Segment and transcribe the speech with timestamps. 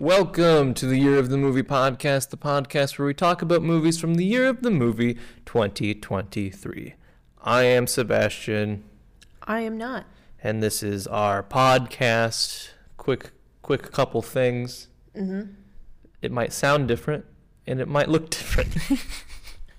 [0.00, 4.00] Welcome to the Year of the Movie podcast, the podcast where we talk about movies
[4.00, 6.94] from the year of the movie 2023.
[7.44, 8.82] I am Sebastian,
[9.42, 10.06] I am not.
[10.42, 12.70] and this is our podcast.
[12.96, 14.88] Quick, quick couple things.
[15.14, 15.52] Mm-hmm.
[16.22, 17.26] It might sound different,
[17.66, 18.74] and it might look different.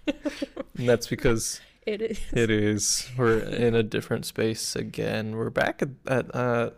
[0.07, 2.19] and that's because It is.
[2.31, 3.09] it is.
[3.17, 5.35] We're in a different space again.
[5.35, 6.69] We're back at, at uh,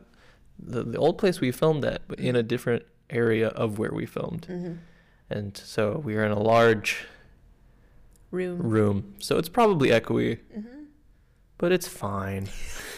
[0.57, 4.05] the, the old place we filmed at, but in a different area of where we
[4.05, 4.47] filmed.
[4.49, 4.73] Mm-hmm.
[5.29, 7.05] And so we are in a large
[8.31, 8.59] Room.
[8.61, 9.15] room.
[9.19, 10.83] So it's probably echoey, Mm-hmm.
[11.57, 12.49] but it's fine.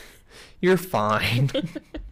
[0.62, 1.52] You're fine.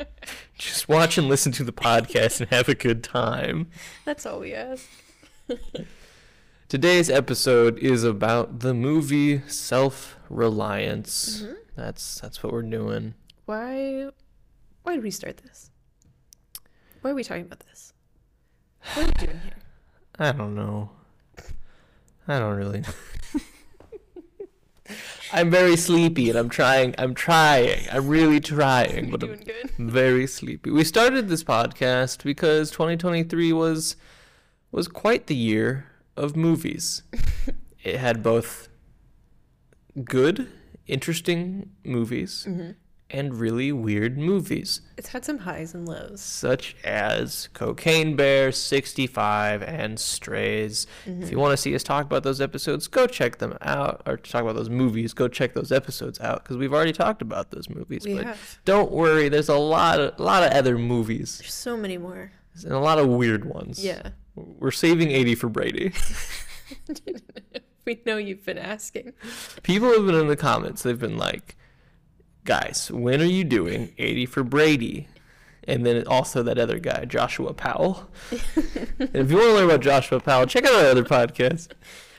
[0.57, 3.67] Just watch and listen to the podcast and have a good time.
[4.05, 4.85] That's all we ask.
[6.67, 11.41] Today's episode is about the movie Self Reliance.
[11.43, 11.55] Mhm.
[11.75, 13.13] That's that's what we're doing.
[13.45, 14.09] Why?
[14.83, 15.71] Why did we start this?
[17.01, 17.92] Why are we talking about this?
[18.93, 19.53] What are we doing here?
[20.19, 20.91] I don't know.
[22.27, 22.89] I don't really know.
[25.33, 27.87] I'm very sleepy and I'm trying I'm trying.
[27.91, 29.71] I'm really trying, You're but I'm good.
[29.79, 30.69] very sleepy.
[30.69, 33.95] We started this podcast because 2023 was
[34.71, 37.03] was quite the year of movies.
[37.83, 38.67] it had both
[40.03, 40.49] good,
[40.87, 42.71] interesting movies Mm-hmm.
[43.13, 46.19] And really weird movies, It's had some highs and lows.
[46.19, 50.87] such as Cocaine Bear, 65, and Strays.
[51.05, 51.23] Mm-hmm.
[51.23, 54.01] If you want to see us talk about those episodes, go check them out.
[54.05, 57.51] Or talk about those movies, go check those episodes out because we've already talked about
[57.51, 58.03] those movies.
[58.05, 58.59] we but have.
[58.65, 62.31] don't worry, there's a lot of a lot of other movies There's so many more.
[62.63, 63.83] and a lot of weird ones.
[63.83, 64.09] Yeah.
[64.35, 65.93] We're saving 80 for Brady.
[67.85, 69.13] we know you've been asking.
[69.63, 70.83] People have been in the comments.
[70.83, 71.55] They've been like,
[72.45, 75.07] "Guys, when are you doing 80 for Brady?"
[75.65, 78.09] And then also that other guy, Joshua Powell.
[78.31, 81.69] if you want to learn about Joshua Powell, check out our other podcast,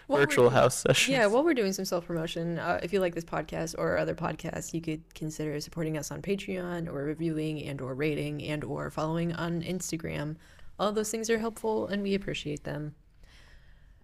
[0.09, 1.15] we're- Virtual House Sessions.
[1.15, 4.15] Yeah, while we're doing some self promotion, uh, if you like this podcast or other
[4.15, 8.91] podcasts, you could consider supporting us on Patreon or reviewing and or rating and or
[8.91, 10.37] following on Instagram.
[10.79, 12.95] All those things are helpful and we appreciate them.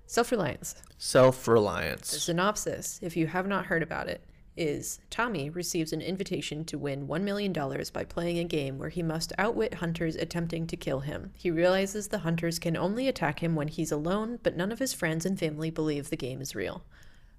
[0.06, 0.74] Self reliance.
[0.98, 2.08] Self-reliance.
[2.22, 4.22] synopsis, if you have not heard about it,
[4.60, 7.52] is Tommy receives an invitation to win $1 million
[7.94, 11.32] by playing a game where he must outwit hunters attempting to kill him.
[11.36, 14.92] He realizes the hunters can only attack him when he's alone, but none of his
[14.92, 16.84] friends and family believe the game is real.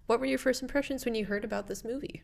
[0.07, 2.23] What were your first impressions when you heard about this movie?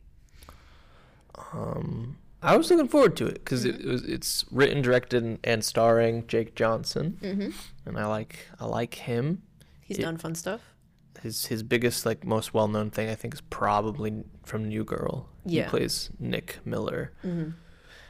[1.53, 5.63] Um, I was looking forward to it because it was it's written, directed, and, and
[5.63, 7.49] starring Jake Johnson, Mm-hmm.
[7.85, 9.43] and I like I like him.
[9.81, 10.61] He's It- done fun stuff.
[11.21, 15.29] His his biggest like most well known thing I think is probably from New Girl.
[15.45, 15.63] Yeah.
[15.63, 17.13] He plays Nick Miller.
[17.23, 17.51] Mm-hmm.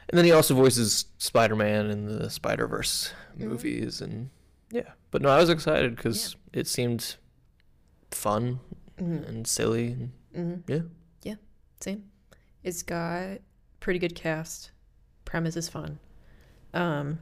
[0.09, 3.47] And then he also voices Spider Man in the Spider Verse Mhm.
[3.47, 4.29] movies and
[4.71, 4.91] yeah.
[5.11, 7.15] But no, I was excited because it seemed
[8.11, 8.59] fun
[8.99, 9.23] Mm-hmm.
[9.29, 9.87] and silly.
[9.91, 10.71] And, Mm-hmm.
[10.71, 10.81] yeah.
[11.23, 11.35] Yeah,
[11.79, 12.03] same.
[12.63, 13.39] It's got
[13.79, 14.71] pretty good cast.
[15.25, 15.99] Premise is fun.
[16.73, 17.19] Um,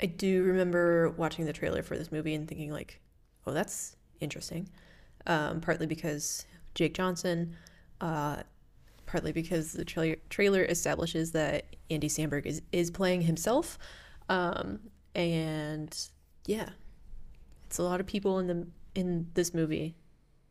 [0.00, 3.00] I do remember watching the trailer for this movie and thinking like,
[3.46, 4.68] "Oh, that's interesting."
[5.26, 7.56] Um, partly because Jake Johnson,
[8.00, 8.42] uh,
[9.06, 13.78] partly because the trailer trailer establishes that Andy Samberg is is playing himself,
[14.28, 14.80] um,
[15.14, 15.96] and
[16.46, 16.70] yeah,
[17.66, 19.94] it's a lot of people in the in this movie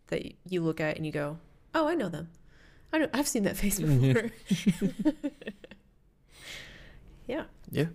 [0.07, 1.37] that you look at and you go,
[1.73, 2.29] "Oh, I know them.
[2.93, 4.31] I know I've seen that face before."
[7.27, 7.43] yeah.
[7.71, 7.85] Yeah.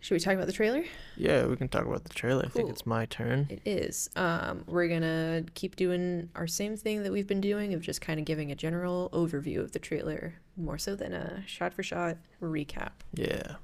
[0.00, 0.84] Should we talk about the trailer?
[1.16, 2.44] Yeah, we can talk about the trailer.
[2.44, 3.48] I think it's my turn.
[3.50, 4.08] It is.
[4.14, 8.20] Um, we're gonna keep doing our same thing that we've been doing of just kind
[8.20, 12.16] of giving a general overview of the trailer, more so than a shot for shot
[12.40, 12.92] recap.
[13.12, 13.56] Yeah.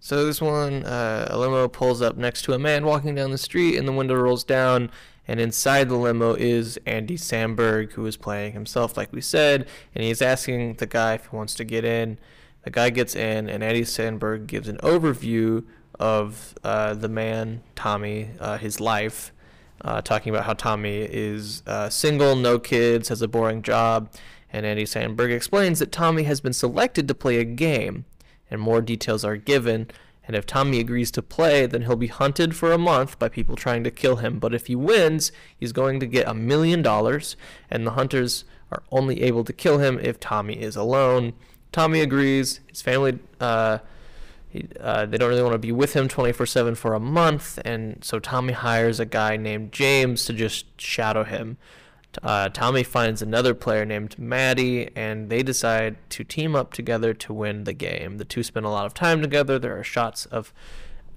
[0.00, 3.38] So this one, uh, a limo pulls up next to a man walking down the
[3.38, 4.90] street, and the window rolls down,
[5.28, 10.04] and inside the limo is Andy Samberg, who is playing himself, like we said, and
[10.04, 12.18] he's asking the guy if he wants to get in.
[12.66, 15.64] The guy gets in, and Andy Samberg gives an overview
[16.00, 19.32] of uh, the man, Tommy, uh, his life,
[19.82, 24.10] uh, talking about how Tommy is uh, single, no kids, has a boring job,
[24.52, 28.04] and Andy Samberg explains that Tommy has been selected to play a game,
[28.50, 29.88] and more details are given.
[30.26, 33.54] And if Tommy agrees to play, then he'll be hunted for a month by people
[33.54, 34.40] trying to kill him.
[34.40, 37.36] But if he wins, he's going to get a million dollars,
[37.70, 41.32] and the hunters are only able to kill him if Tommy is alone.
[41.72, 42.60] Tommy agrees.
[42.68, 43.78] His family, uh,
[44.48, 48.02] he, uh, they don't really want to be with him 24/7 for a month, and
[48.04, 51.58] so Tommy hires a guy named James to just shadow him.
[52.22, 57.34] Uh, Tommy finds another player named Maddie, and they decide to team up together to
[57.34, 58.16] win the game.
[58.16, 59.58] The two spend a lot of time together.
[59.58, 60.52] There are shots of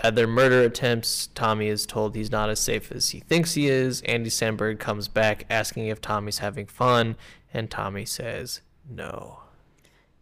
[0.03, 4.01] their murder attempts, Tommy is told he's not as safe as he thinks he is.
[4.03, 7.17] Andy Samberg comes back asking if Tommy's having fun,
[7.53, 9.39] and Tommy says no.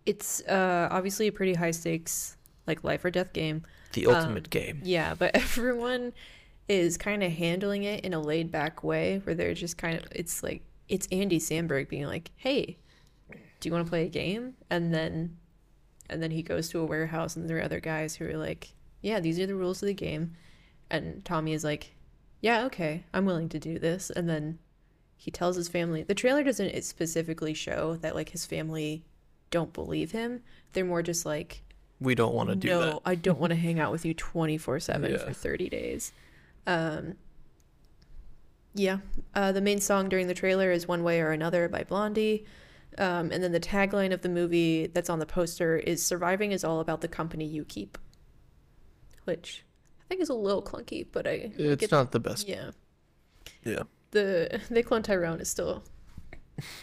[0.07, 3.63] It's uh, obviously a pretty high stakes, like life or death game.
[3.91, 4.79] The ultimate game.
[4.83, 6.13] Yeah, but everyone
[6.69, 10.05] is kind of handling it in a laid back way where they're just kind of,
[10.11, 12.77] it's like, it's Andy Samberg being like, hey,
[13.59, 14.53] do you want to play a game?
[14.69, 15.35] And then,
[16.09, 18.73] and then he goes to a warehouse and there are other guys who are like,
[19.01, 20.35] yeah, these are the rules of the game.
[20.89, 21.95] And Tommy is like,
[22.39, 24.09] yeah, okay, I'm willing to do this.
[24.09, 24.59] And then
[25.17, 29.03] he tells his family, the trailer doesn't specifically show that like his family
[29.51, 30.41] don't believe him.
[30.73, 31.63] They're more just like,
[31.99, 32.99] We don't want to do no, that.
[33.05, 35.17] I don't want to hang out with you 24 7 Yeah.
[35.17, 36.11] for 30 days.
[36.65, 37.15] Um,
[38.73, 38.99] yeah.
[39.33, 42.45] Uh, the main song during the trailer is One Way or Another by Blondie.
[42.97, 46.63] Um, and then the tagline of the movie that's on the poster is Surviving is
[46.63, 47.97] all about the company you keep.
[49.25, 49.65] Which
[49.99, 51.51] I think is a little clunky, but I.
[51.57, 52.47] It's not the best.
[52.47, 52.71] Yeah.
[53.63, 53.83] Yeah.
[54.11, 55.83] The They Clone Tyrone is still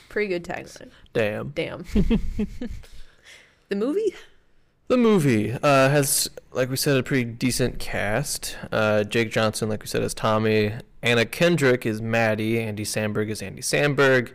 [0.08, 0.90] pretty good tagline.
[1.12, 1.50] Damn.
[1.50, 1.84] Damn.
[3.68, 4.14] the movie?
[4.88, 8.56] The movie uh, has, like we said, a pretty decent cast.
[8.70, 10.72] Uh, Jake Johnson, like we said, is Tommy.
[11.02, 12.60] Anna Kendrick is Maddie.
[12.60, 14.32] Andy Samberg is Andy Samberg.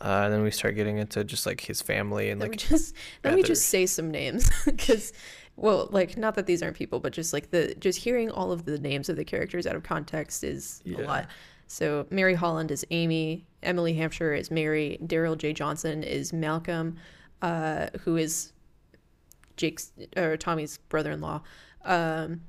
[0.00, 2.94] Uh, and then we start getting into just like his family and me like just
[3.22, 5.12] let me just say some names because
[5.56, 8.64] well like not that these aren't people but just like the just hearing all of
[8.64, 11.00] the names of the characters out of context is Yeah.
[11.00, 11.26] a lot
[11.66, 16.96] so mary holland is amy emily hampshire is mary daryl j johnson is malcolm
[17.42, 18.52] uh, who is
[19.56, 21.40] jake's or tommy's brother-in-law
[21.84, 22.42] um,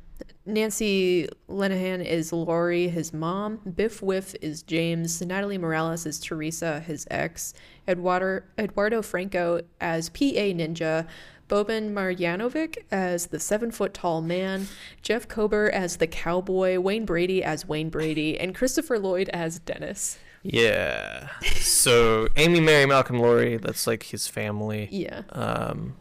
[0.46, 3.58] Nancy Lenehan is Lori, his mom.
[3.76, 5.22] Biff Whiff is James.
[5.22, 7.54] Natalie Morales is Teresa, his ex.
[7.88, 11.08] Eduardo, Eduardo Franco as PA Ninja.
[11.48, 14.68] Boban Marjanovic as the seven foot tall man.
[15.02, 16.80] Jeff Kober as the cowboy.
[16.80, 18.40] Wayne Brady as Wayne Brady.
[18.40, 20.18] And Christopher Lloyd as Dennis.
[20.44, 21.30] Yeah.
[21.56, 23.58] so Amy, Mary, Malcolm, Laurie.
[23.58, 24.88] That's like his family.
[24.92, 25.24] Yeah.
[25.30, 25.96] Um,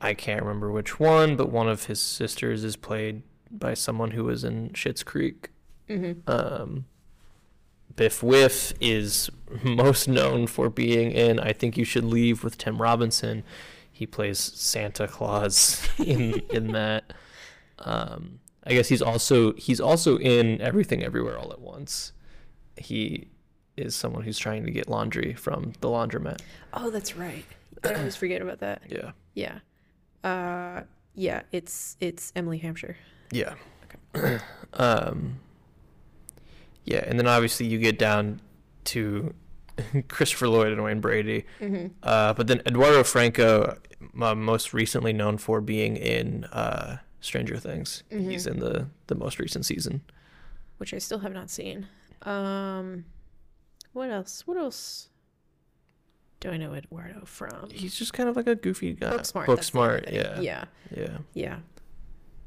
[0.00, 4.24] I can't remember which one, but one of his sisters is played by someone who
[4.24, 5.50] was in Schitt's Creek.
[5.88, 6.30] Mm-hmm.
[6.30, 6.84] Um,
[7.96, 9.30] Biff Whiff is
[9.62, 13.42] most known for being in I Think You Should Leave with Tim Robinson.
[13.90, 17.12] He plays Santa Claus in in that.
[17.80, 22.12] Um, I guess he's also he's also in Everything Everywhere All at Once.
[22.80, 23.28] He
[23.76, 26.40] is someone who's trying to get laundry from the laundromat.
[26.74, 27.44] Oh, that's right.
[27.84, 28.82] I always forget about that.
[28.88, 29.12] Yeah.
[29.34, 29.58] Yeah.
[30.24, 30.82] Uh,
[31.14, 32.96] yeah, it's it's Emily Hampshire.
[33.30, 33.54] Yeah.
[34.74, 35.40] um,
[36.84, 38.40] yeah, and then obviously you get down
[38.84, 39.34] to
[40.08, 41.44] Christopher Lloyd and Wayne Brady.
[41.60, 41.88] Mm-hmm.
[42.02, 43.78] Uh, but then Eduardo Franco,
[44.20, 48.02] uh, most recently known for being in uh, Stranger Things.
[48.10, 48.30] Mhm.
[48.30, 50.00] He's in the, the most recent season.
[50.78, 51.88] which I still have not seen.
[52.22, 53.04] Um,
[53.92, 54.46] what else?
[54.46, 55.08] What else
[56.40, 57.70] do I know Eduardo from?
[57.70, 59.10] He's just kind of like a goofy guy.
[59.10, 59.46] Booksmart.
[59.46, 60.40] Book smart, yeah.
[60.40, 60.64] Yeah.
[60.94, 61.18] Yeah.
[61.34, 61.58] Yeah.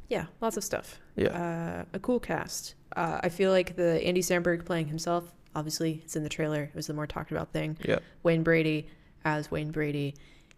[0.10, 0.26] Yeah.
[0.42, 1.00] Lots of stuff.
[1.16, 1.30] Yeah.
[1.30, 2.76] Uh, a cool cast.
[2.96, 5.32] Uh, I feel like the Andy Samberg playing himself.
[5.56, 6.64] Obviously, it's in the trailer.
[6.64, 7.78] It was the more talked about thing.
[7.84, 8.00] Yeah.
[8.24, 8.88] Wayne Brady
[9.26, 10.16] as Wayne Brady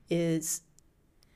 [0.10, 0.62] is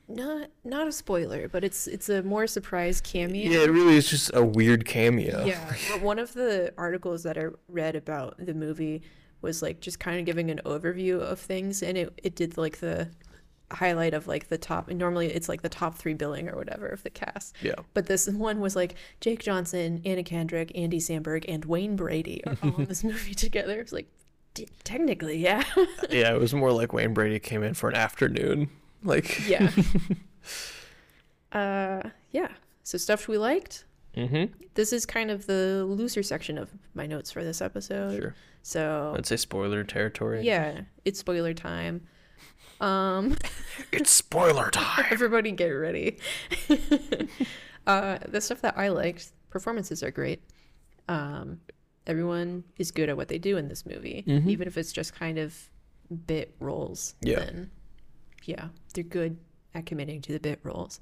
[0.08, 3.50] not not a spoiler, but it's it's a more surprise cameo.
[3.50, 5.46] Yeah, it really is just a weird cameo.
[5.46, 5.74] Yeah.
[6.02, 9.02] One of the articles that I read about the movie
[9.42, 12.78] was like just kind of giving an overview of things, and it, it did like
[12.78, 13.10] the
[13.72, 14.88] highlight of like the top.
[14.90, 17.56] And normally it's like the top three billing or whatever of the cast.
[17.62, 17.76] Yeah.
[17.94, 22.58] But this one was like Jake Johnson, Anna Kendrick, Andy Samberg, and Wayne Brady are
[22.64, 23.80] all in this movie together.
[23.80, 24.08] It's like
[24.84, 25.64] technically, yeah,
[26.10, 28.70] Yeah, it was more like Wayne Brady came in for an afternoon.
[29.04, 29.72] Like, yeah.
[31.52, 32.50] uh, yeah.
[32.84, 33.86] So stuff we liked.
[34.16, 34.54] mm-hmm.
[34.76, 38.20] This is kind of the looser section of my notes for this episode.
[38.22, 38.36] Sure.
[38.62, 40.44] So I'd say spoiler territory.
[40.44, 42.02] Yeah, it's spoiler time.
[42.82, 43.36] Um,
[43.92, 45.06] It's spoiler time.
[45.10, 46.20] everybody get ready.
[47.88, 50.42] uh, the stuff that I liked, performances are great.
[51.08, 51.62] Um,
[52.06, 54.48] everyone is good at what they do in this movie, Mhm.
[54.48, 55.70] even if it's just kind of
[56.28, 57.16] bit roles.
[57.22, 57.40] Yeah.
[57.40, 57.72] Then,
[58.48, 59.38] yeah, they're good
[59.76, 61.00] at committing to the bit roles.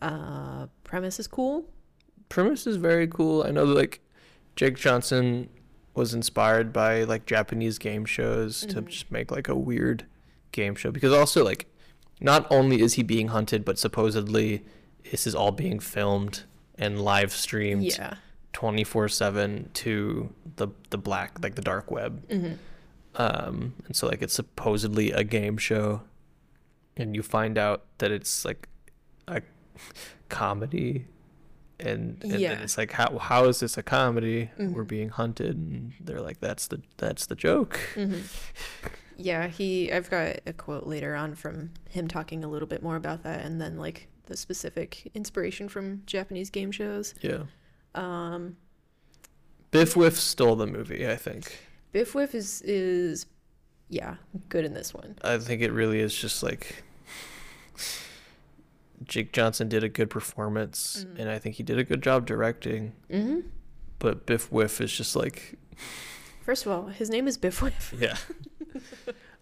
[0.00, 1.66] Uh, premise is cool.
[2.30, 3.42] premise is very cool.
[3.44, 4.00] I know that, like
[4.56, 5.50] Jake Johnson
[5.94, 8.88] was inspired by like Japanese game shows to Mhm.
[8.88, 10.06] just make like a weird
[10.52, 11.66] game show because also like
[12.20, 14.64] not only is he being hunted but supposedly
[15.10, 16.44] this is all being filmed
[16.76, 18.14] and live streamed Yeah.
[18.52, 22.22] 24/7 to the the black like the dark web.
[22.30, 22.52] hmm
[23.16, 26.02] Um and so like it's supposedly a game show
[26.96, 28.68] and you find out that it's like
[29.28, 29.42] a
[30.28, 31.06] comedy
[31.80, 32.54] and, and Yeah.
[32.54, 34.50] then it's like how how is this a comedy?
[34.58, 34.88] We're Mhm.
[34.88, 37.76] being hunted, and they're like that's the that's the joke.
[37.94, 38.20] hmm
[39.16, 39.92] Yeah, he.
[39.92, 43.44] I've got a quote later on from him talking a little bit more about that,
[43.44, 47.14] and then like the specific inspiration from Japanese game shows.
[47.20, 47.44] Yeah,
[47.94, 48.56] Um,
[49.70, 51.06] Biff Whiff stole the movie.
[51.08, 51.58] I think.
[51.92, 53.26] Biff Whiff is is
[53.88, 54.16] yeah
[54.48, 55.16] good in this one.
[55.22, 56.82] I think it really is just like
[59.02, 61.18] Jake Johnson did a good performance, Mhm.
[61.20, 62.92] and I think he did a good job directing.
[63.10, 63.40] hmm
[63.98, 65.58] But Biff Whiff is just like,
[66.44, 67.94] First of all, his name is Biff Whiff.
[67.98, 68.16] yeah,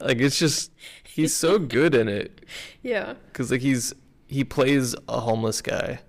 [0.00, 0.70] like it's just
[1.04, 2.44] he's so good in it
[2.82, 3.14] yeah.
[3.26, 3.94] because like he's
[4.26, 6.00] he plays a homeless guy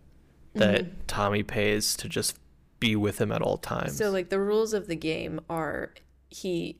[0.56, 0.92] that Mhm.
[1.08, 2.38] Tommy pays to just
[2.80, 3.98] be with him at all times.
[3.98, 5.94] So like the rules of the game are
[6.30, 6.80] he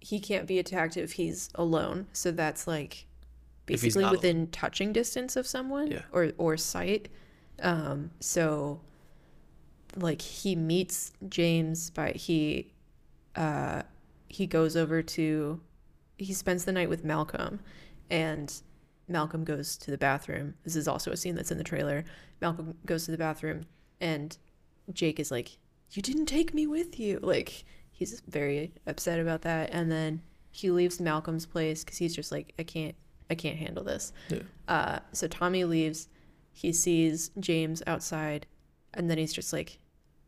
[0.00, 2.06] he can't be attacked if he's alone.
[2.12, 3.06] So that's like
[3.66, 6.02] basically within touching distance of someone Yeah.
[6.12, 7.08] or or sight.
[7.60, 8.80] Um so
[9.96, 12.72] like he meets James but he
[13.36, 13.82] uh
[14.28, 15.60] he goes over to
[16.16, 17.60] he spends the night with Malcolm
[18.10, 18.52] and
[19.08, 20.54] Malcolm goes to the bathroom.
[20.64, 22.04] This is also a scene that's in the trailer.
[22.40, 23.66] Malcolm goes to the bathroom
[24.00, 24.36] and
[24.92, 25.58] Jake is like,
[25.92, 27.64] "You didn't take me with you." Like
[28.00, 32.52] he's very upset about that and then he leaves Malcolm's place cuz he's just like,
[32.58, 32.94] "I can't
[33.28, 34.42] I can't handle this." Yeah.
[34.66, 36.08] Uh so Tommy leaves.
[36.52, 38.46] He sees James outside
[38.94, 39.78] and then he's just like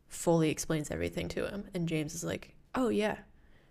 [0.07, 3.17] fully explains everything to him and James is like, "Oh yeah,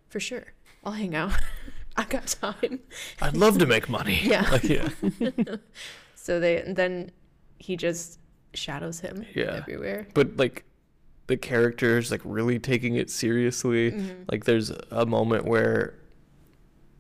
[0.08, 0.52] for sure.
[0.84, 1.32] I'll hang out.
[1.96, 2.80] I got time."
[3.22, 4.18] I'd love to make money.
[4.24, 4.48] Yeah.
[4.50, 4.88] like, yeah,
[6.14, 7.12] So they then
[7.58, 8.18] he just
[8.54, 9.54] shadows him Yeah.
[9.62, 10.08] everywhere.
[10.12, 10.64] but like
[11.28, 13.92] the characters like really taking it seriously.
[13.92, 14.24] Mhm.
[14.30, 15.94] Like there's a moment where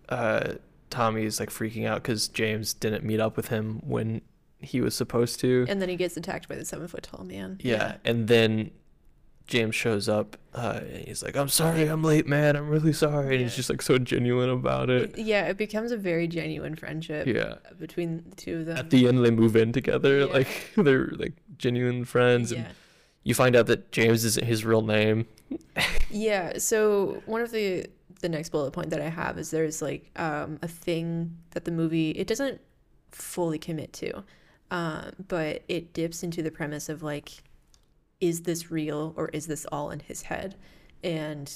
[0.08, 0.54] uh
[0.90, 4.20] Tommy's like freaking out because James didn't meet up with him when
[4.60, 5.64] he was supposed to.
[5.68, 7.58] And then he gets attacked by the seven foot tall man.
[7.62, 7.96] yeah.
[8.04, 8.70] and then
[9.48, 12.54] James shows up uh, and he's like, "I'm sorry, I'm late, man.
[12.56, 15.18] I'm really sorry." And he's just like so genuine about it.
[15.18, 17.54] Yeah, it becomes a very genuine friendship Yeah.
[17.78, 18.76] between the two of them.
[18.76, 20.20] At the end, they move in together.
[20.20, 20.24] Yeah.
[20.26, 22.70] Like they're like genuine friends, and yeah.
[23.24, 25.26] You find out that James isn't his real name.
[26.10, 27.86] Yeah, so one of the
[28.20, 31.72] the next bullet point that I have is there's like um, a thing that the
[31.72, 32.60] movie it doesn't
[33.10, 34.22] fully commit to,
[34.70, 37.42] um, but it dips into the premise of like,
[38.20, 40.56] is this real or is this all in his head?
[41.02, 41.52] And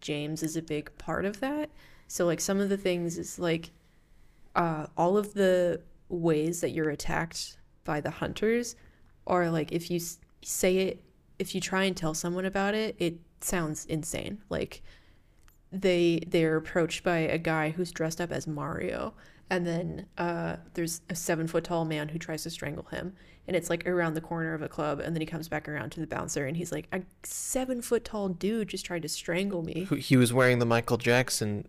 [0.00, 1.70] James is a big part of that.
[2.08, 3.70] So like some of the things is like,
[4.54, 8.76] uh, all of the ways that you're attacked by the hunters
[9.26, 10.00] are like if you
[10.46, 11.02] say it
[11.38, 14.42] if you try and tell someone about it, it sounds insane.
[14.48, 14.82] Like
[15.72, 19.14] they they're approached by a guy who's dressed up as Mario,
[19.50, 23.14] and then uh, there's a seven foot tall man who tries to strangle him,
[23.46, 25.90] and it's like around the corner of a club, and then he comes back around
[25.90, 29.62] to the bouncer, and he's like, "A seven foot tall dude just tried to strangle
[29.62, 31.66] me." He was wearing the Michael Jackson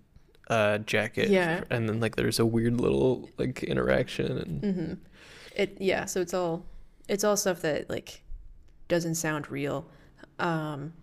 [0.49, 1.29] uh, jacket.
[1.29, 1.63] Yeah.
[1.69, 4.93] and then like there's a weird little like interaction, and mm-hmm.
[5.55, 6.63] It yeah, so it's all
[7.09, 8.21] it's all stuff that like
[8.87, 9.87] doesn't sound real.
[10.39, 10.93] Um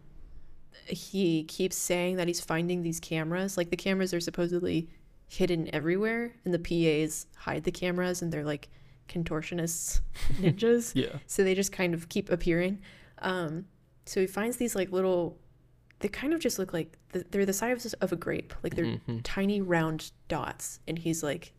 [0.86, 3.56] he keeps saying that he's finding these cameras.
[3.56, 4.88] Like the cameras are supposedly
[5.28, 8.68] hidden everywhere and the PAs hide the cameras and they're like
[9.08, 10.00] contortionists
[10.40, 10.92] ninjas.
[10.94, 12.80] yeah, So they just kind of keep appearing.
[13.18, 13.66] Um
[14.06, 15.38] so he finds these like little
[16.00, 18.52] they kind of just look like the, they're the size of a grape.
[18.62, 19.20] Like they're Mhm.
[19.22, 21.52] tiny round dots and he's like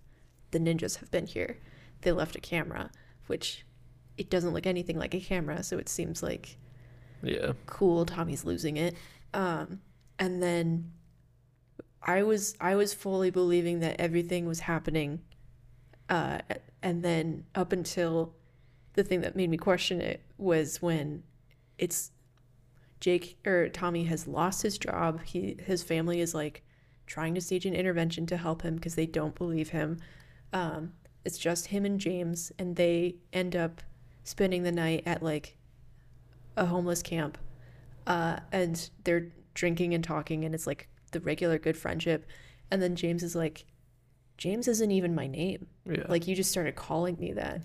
[0.51, 1.57] the ninjas have been here
[2.01, 2.91] they left a camera
[3.27, 3.64] which
[4.17, 6.57] it doesn't look anything like a camera so it seems like
[7.23, 8.95] yeah, cool tommy's losing it
[9.33, 9.79] um
[10.19, 10.91] and then
[12.03, 15.21] i was i was fully believing that everything was happening
[16.09, 16.39] uh
[16.83, 18.33] and then up until
[18.93, 21.23] the thing that made me question it was when
[21.77, 22.11] it's
[22.99, 25.21] Jake or Tommy has lost his job.
[25.23, 26.63] He his family is like
[27.05, 29.99] trying to stage an intervention to help him because they don't believe him.
[30.53, 30.93] Um,
[31.23, 33.81] it's just him and James, and they end up
[34.25, 35.55] spending the night at like
[36.57, 37.37] a homeless camp,
[38.07, 42.25] uh, and they're drinking and talking, and it's like the regular good friendship.
[42.69, 43.65] And then James is like,
[44.37, 45.67] James isn't even my name.
[45.85, 46.03] yeah.
[46.09, 47.61] Like you just started calling me that.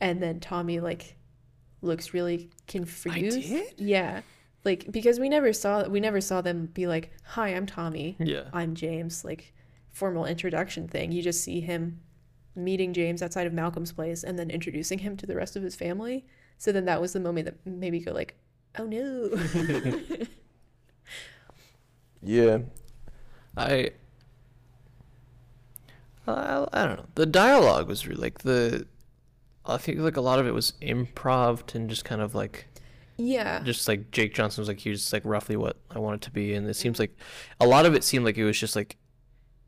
[0.00, 1.16] And then Tommy like
[1.82, 3.48] looks really confused.
[3.48, 3.74] did?
[3.78, 4.20] Yeah.
[4.64, 8.16] Like because we never saw we never saw them be like, "Hi, I'm Tommy.
[8.18, 9.54] yeah, I'm James." Like
[9.90, 11.12] formal introduction thing.
[11.12, 12.00] You just see him
[12.54, 15.74] meeting James outside of Malcolm's place and then introducing him to the rest of his
[15.76, 16.24] family.
[16.58, 18.34] So then that was the moment that made me go like,
[18.78, 19.30] "Oh no."
[22.22, 22.58] yeah.
[23.56, 23.90] I,
[26.26, 27.06] I, I don't know.
[27.14, 28.86] The dialogue was really like the.
[29.66, 32.66] I think like a lot of it was improv and just kind of like
[33.18, 33.60] Yeah.
[33.62, 36.54] just like Jake Johnson was like he was like roughly what I wanted to be,
[36.54, 37.16] and it seems like
[37.60, 38.96] a lot of it seemed like it was just like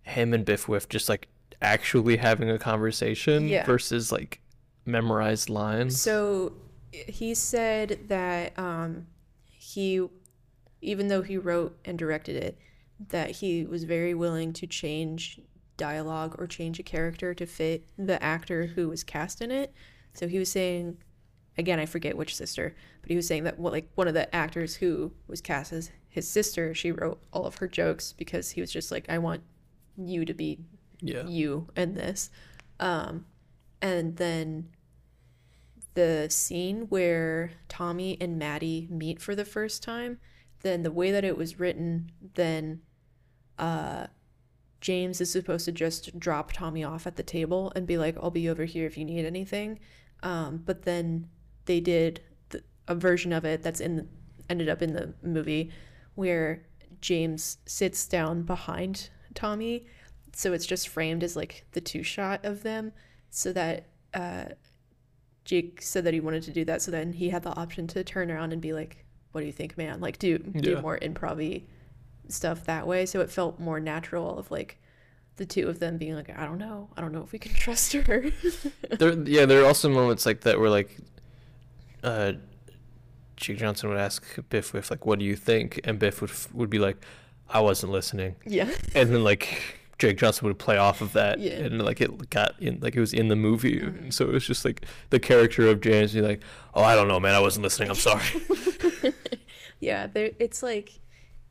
[0.02, 1.28] him and Biff Whiff just like
[1.62, 3.64] actually having a conversation Yeah.
[3.64, 4.40] versus like
[4.84, 6.00] memorized lines.
[6.00, 6.52] So
[6.92, 9.06] he said that um,
[9.48, 10.06] he,
[10.80, 12.58] even though he wrote and directed it,
[13.08, 15.40] that he was very willing to change
[15.76, 19.72] dialogue or change a character to fit the actor who was cast in it.
[20.14, 20.98] So he was saying,
[21.56, 24.32] again, I forget which sister, but he was saying that what like one of the
[24.34, 28.60] actors who was cast as his sister, she wrote all of her jokes because he
[28.60, 29.42] was just like, I want
[29.96, 30.58] you to be
[31.02, 32.30] yeah, you in this.
[32.80, 33.26] Um,
[33.80, 34.68] and then
[35.94, 40.18] the scene where Tommy and Maddie meet for the first time,
[40.62, 42.80] then the way that it was written, then
[43.58, 44.06] uh,
[44.80, 48.30] James is supposed to just drop Tommy off at the table and be like, I'll
[48.30, 49.80] be over here if you need anything.
[50.22, 51.28] Um, but then
[51.66, 52.22] they did
[52.88, 54.08] a version of it that's in
[54.50, 55.70] ended up in the movie
[56.14, 56.64] where
[57.00, 59.86] James sits down behind Tommy
[60.34, 62.92] so it's just framed as like the two shot of them
[63.30, 64.44] so that uh
[65.44, 68.04] Jake said that he wanted to do that so then he had the option to
[68.04, 70.00] turn around and be like what do you think man?
[70.00, 70.80] Like do do Yeah.
[70.80, 71.62] more improv
[72.28, 73.06] stuff that way.
[73.06, 74.78] So it felt more natural of like
[75.36, 76.90] the two of them being like I don't know.
[76.96, 78.24] I don't know if we can trust her.
[78.98, 80.96] There yeah there are also moments like that where like
[82.04, 82.32] uh
[83.36, 85.80] Jake Johnson would ask Biff Whiff like what do you think?
[85.84, 86.98] And Biff would would be like
[87.48, 88.36] I wasn't listening.
[88.46, 88.70] Yeah.
[88.94, 91.52] And then like Jake Johnson would play off of that, Yeah.
[91.52, 93.98] and like it got in, like it was in the movie, Mhm.
[94.02, 96.42] and so it was just like the character of James be like,
[96.74, 97.88] "Oh, I don't know, man, I wasn't listening.
[97.88, 98.24] I'm sorry."
[99.80, 101.00] yeah it's like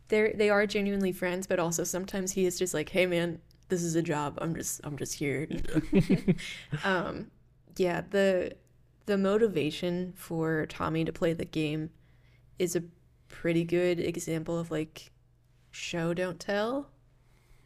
[0.07, 3.39] they're they are genuinely friends but also sometimes he is just like hey man
[3.69, 5.47] this is a job i'm just i'm just here
[6.85, 7.29] um
[7.77, 8.53] yeah the
[9.05, 11.89] the motivation for tommy to play the game
[12.57, 12.83] is a
[13.27, 15.11] pretty good example of like
[15.71, 16.89] show don't tell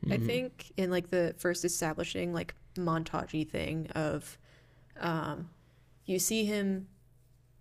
[0.10, 0.25] i Mhm.
[0.25, 4.38] think in like the first establishing like montagey thing of
[4.99, 5.49] um
[6.05, 6.88] you see him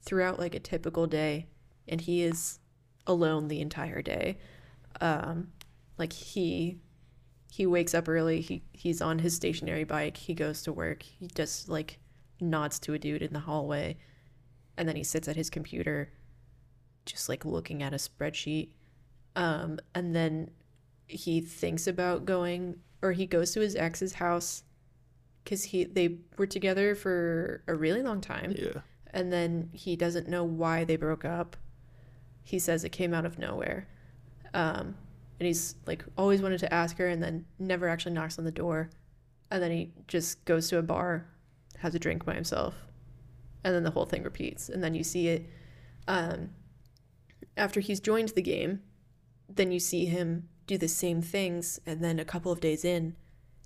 [0.03, 1.47] throughout like a typical day
[1.89, 2.59] and he is
[3.07, 4.37] alone the entire day
[5.01, 5.53] um
[5.99, 6.79] like he
[7.51, 11.27] he wakes up early he he's on his stationary bike he goes to work he
[11.35, 11.99] just like
[12.41, 13.97] nods to a dude in the hallway
[14.77, 16.11] and then he sits at his computer
[17.07, 18.71] just like looking at a spreadsheet
[19.37, 20.51] um and then
[21.07, 24.63] he thinks about going or he goes to his ex's house
[25.43, 28.81] because he they were together for a really long time yeah,
[29.15, 31.57] and then he doesn't know why they broke up.
[32.43, 33.89] He says it came out of nowhere.
[34.53, 34.97] Um,
[35.39, 38.53] and he's like always wanted to ask her and then never actually knocks on the
[38.53, 38.91] door.
[39.51, 41.27] And then he just goes to a bar,
[41.79, 42.75] has a drink by himself.
[43.63, 44.69] And then the whole thing repeats.
[44.69, 45.49] And then you see it
[46.09, 46.51] um,
[47.57, 48.81] after he's joined the game,
[49.49, 51.81] then you see him do the same things.
[51.87, 53.17] And then a couple of days in,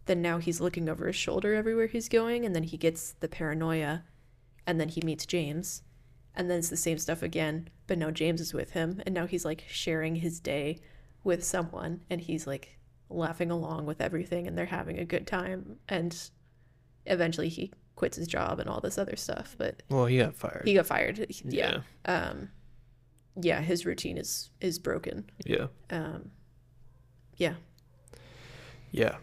[0.07, 2.45] then now he's looking over his shoulder everywhere he's going.
[2.45, 4.05] And then he gets the paranoia
[4.67, 5.83] and then he meets James,
[6.35, 9.27] and then it's the same stuff again, but now James is with him, and now
[9.27, 10.79] he's like sharing his day
[11.25, 15.77] with someone, and he's like laughing along with everything, and they're having a good time,
[15.89, 16.29] and
[17.07, 20.63] eventually he quits his job and all this other stuff, but well, he got fired.
[20.67, 21.27] he got fired.
[21.47, 21.81] Yeah.
[22.05, 22.51] Um,
[23.41, 25.31] yeah, his routine is is broken.
[25.47, 26.31] yeah, Um,
[27.39, 27.55] yeah,
[28.93, 29.17] yeah.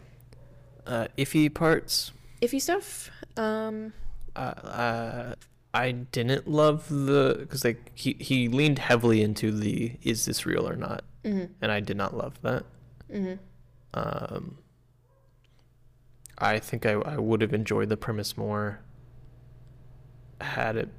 [0.87, 2.11] Uh, iffy parts.
[2.41, 3.09] iffy stuff.
[3.37, 3.93] Um,
[4.35, 5.35] Uh, uh,
[5.73, 10.67] I didn't love the because like he he leaned heavily into the is this real
[10.67, 12.63] or not, mhm, and I did not love that.
[13.11, 13.39] mhm.
[13.93, 14.57] Um,
[16.37, 18.79] I think I, I would have enjoyed the premise more
[20.41, 20.89] had it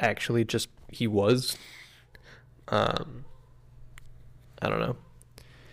[0.00, 1.56] actually just he was.
[2.68, 3.24] Um,
[4.62, 4.96] I don't know.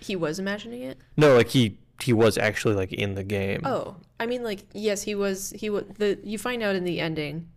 [0.06, 0.98] He was imagining it.
[1.18, 3.62] No, like he he was actually like in the game.
[3.64, 5.52] Oh, I mean, like, yes, he was.
[5.56, 6.20] He was the.
[6.24, 7.50] You find out in the ending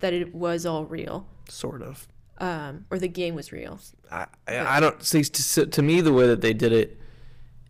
[0.00, 2.08] that it was all real, sort of.
[2.38, 3.78] um, or the game was real.
[4.10, 6.98] I I, I don't see to, to me the way that they did it,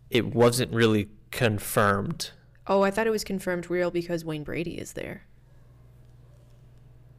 [0.09, 2.31] it wasn't really confirmed.
[2.67, 5.23] Oh, I thought it was confirmed real because Wayne Brady is there.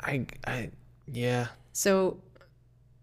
[0.01, 0.71] I I
[1.11, 1.49] yeah.
[1.73, 2.21] So,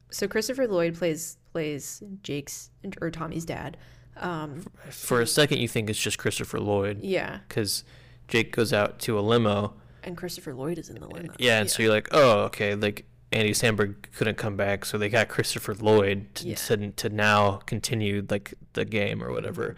[0.10, 2.70] so Christopher Lloyd plays plays Jake's
[3.02, 3.76] or Tommy's dad.
[4.18, 7.84] Um, For a second, you think it's just Christopher Lloyd yeah, because
[8.28, 9.74] Jake goes out to a limo.
[10.04, 11.34] and Christopher Lloyd is in the limo.
[11.38, 15.10] Yeah, and so you're like, oh, okay, like Andy Samberg couldn't come back, so they
[15.10, 16.56] got Christopher Lloyd to, Yeah.
[16.56, 19.76] to, to now continue like the game or whatever.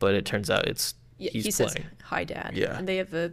[0.00, 1.88] But it turns out it's Yeah, he's he says playing.
[2.02, 2.52] hi, dad.
[2.54, 2.76] Yeah.
[2.76, 3.32] and they have a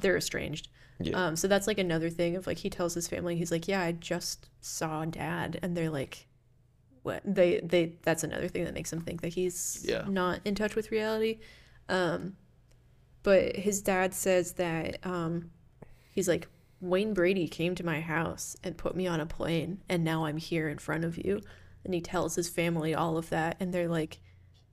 [0.00, 0.68] they're estranged.
[1.00, 1.26] Yeah.
[1.26, 3.80] Um, so that's like another thing of like he tells his family, he's like, Yeah,
[3.82, 6.28] I just saw dad and they're like
[7.02, 10.04] what they they that's another thing that makes him think that he's Yeah.
[10.08, 11.38] not in touch with reality.
[11.88, 12.36] Um
[13.22, 15.50] but his dad says that um
[16.12, 16.48] he's like
[16.80, 20.36] Wayne Brady came to my house and put me on a plane and now I'm
[20.36, 21.40] here in front of you.
[21.84, 24.20] And he tells his family all of that and they're like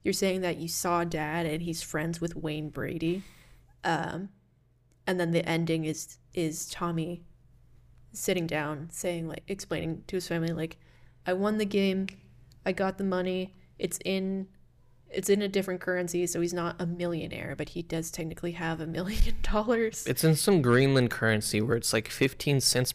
[0.03, 3.23] you're saying that you saw dad and he's friends with Wayne Brady.
[3.83, 4.29] Um
[5.07, 7.23] and then the ending is is Tommy
[8.13, 10.77] sitting down saying like explaining to his family like
[11.25, 12.07] I won the game,
[12.65, 14.47] I got the money, it's in
[15.11, 18.79] it's in a different currency so he's not a millionaire but he does technically have
[18.79, 20.05] a million dollars.
[20.05, 22.93] It's in some Greenland currency where it's like 15 cents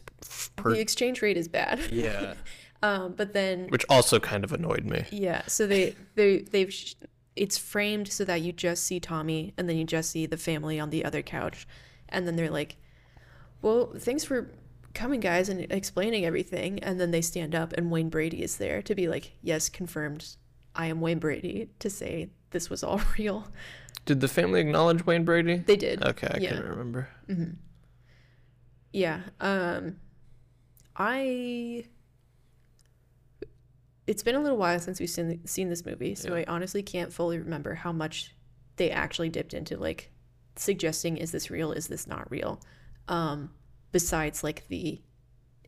[0.55, 0.73] per.
[0.73, 1.79] The exchange rate is bad.
[1.91, 2.35] Yeah.
[2.81, 5.05] Um but then Which also kind of annoyed me.
[5.11, 6.95] Yeah, so they they they've sh-
[7.35, 10.79] it's framed so that you just see Tommy and then you just see the family
[10.79, 11.67] on the other couch,
[12.07, 12.77] and then they're like,
[13.61, 14.49] "Well, thanks for
[14.95, 18.81] coming, guys, and explaining everything." And then they stand up, and Wayne Brady is there
[18.81, 20.35] to be like, "Yes, confirmed.
[20.73, 23.47] I am Wayne Brady." To say this was all real.
[24.05, 25.57] Did the family acknowledge Wayne Brady?
[25.57, 26.03] They did.
[26.03, 26.49] Okay, I yeah.
[26.49, 27.09] couldn't remember.
[28.93, 29.21] Yeah.
[29.39, 29.97] Um
[30.95, 31.85] I
[34.07, 36.41] It's been a little while since we've seen seen this movie, so Yeah.
[36.41, 38.35] I honestly can't fully remember how much
[38.77, 40.11] they actually dipped into like
[40.55, 42.61] suggesting is this real, is this not real?
[43.07, 43.51] Um
[43.95, 45.01] besides like the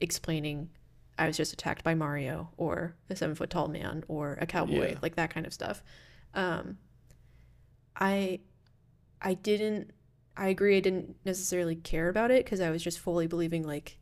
[0.01, 0.69] explaining
[1.17, 4.89] I was just attacked by Mario or a seven foot tall man or a cowboy,
[4.91, 4.99] Yeah.
[5.01, 5.81] like that kind of stuff.
[6.33, 6.77] Um
[7.95, 8.41] I
[9.21, 9.91] I didn't
[10.35, 13.97] I agree I didn't necessarily care about it because I was just fully believing like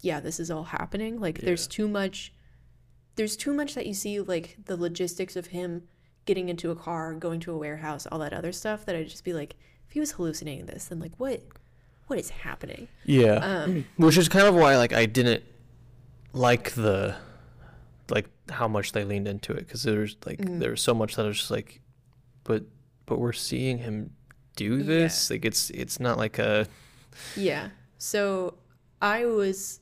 [0.00, 1.18] yeah, this is all happening.
[1.20, 2.32] Like there's too much
[3.16, 5.82] there's too much that you see like the logistics of him
[6.24, 9.24] getting into a car, going to a warehouse, all that other stuff that I'd just
[9.24, 9.56] be like
[9.88, 11.42] if he was hallucinating this, then like what
[12.06, 12.88] what is happening?
[13.04, 13.34] Yeah.
[13.34, 15.42] Um Which is kind of why like I didn't
[16.32, 17.16] like the
[18.10, 20.60] like how much they leaned into it because there's like Mm.
[20.60, 21.80] there was so much that I was just like,
[22.44, 22.64] but
[23.06, 24.10] but we're seeing him
[24.56, 25.30] do this.
[25.30, 26.66] Like it's it's not like a
[27.36, 27.70] Yeah.
[27.98, 28.54] So
[29.02, 29.80] I was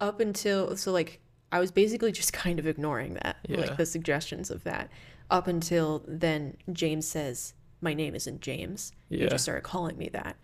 [0.00, 1.20] up until so like
[1.52, 3.58] I was basically just kind of ignoring that, Yeah.
[3.60, 4.90] like the suggestions of that,
[5.30, 8.92] up until then James says my name isn't James.
[9.10, 9.28] He Yeah.
[9.28, 10.36] just started calling me that,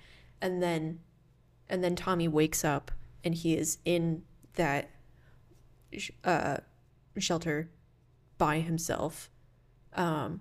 [0.42, 1.00] and then,
[1.70, 2.90] and then Tommy wakes up
[3.24, 4.24] and he is in
[4.54, 4.90] that
[6.24, 6.58] uh,
[7.16, 7.70] shelter
[8.36, 9.30] by himself.
[9.94, 10.40] Um,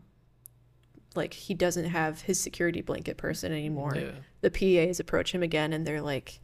[1.15, 4.11] like he doesn't have his security blanket person anymore yeah.
[4.39, 6.39] the PAs approach him again and they're like,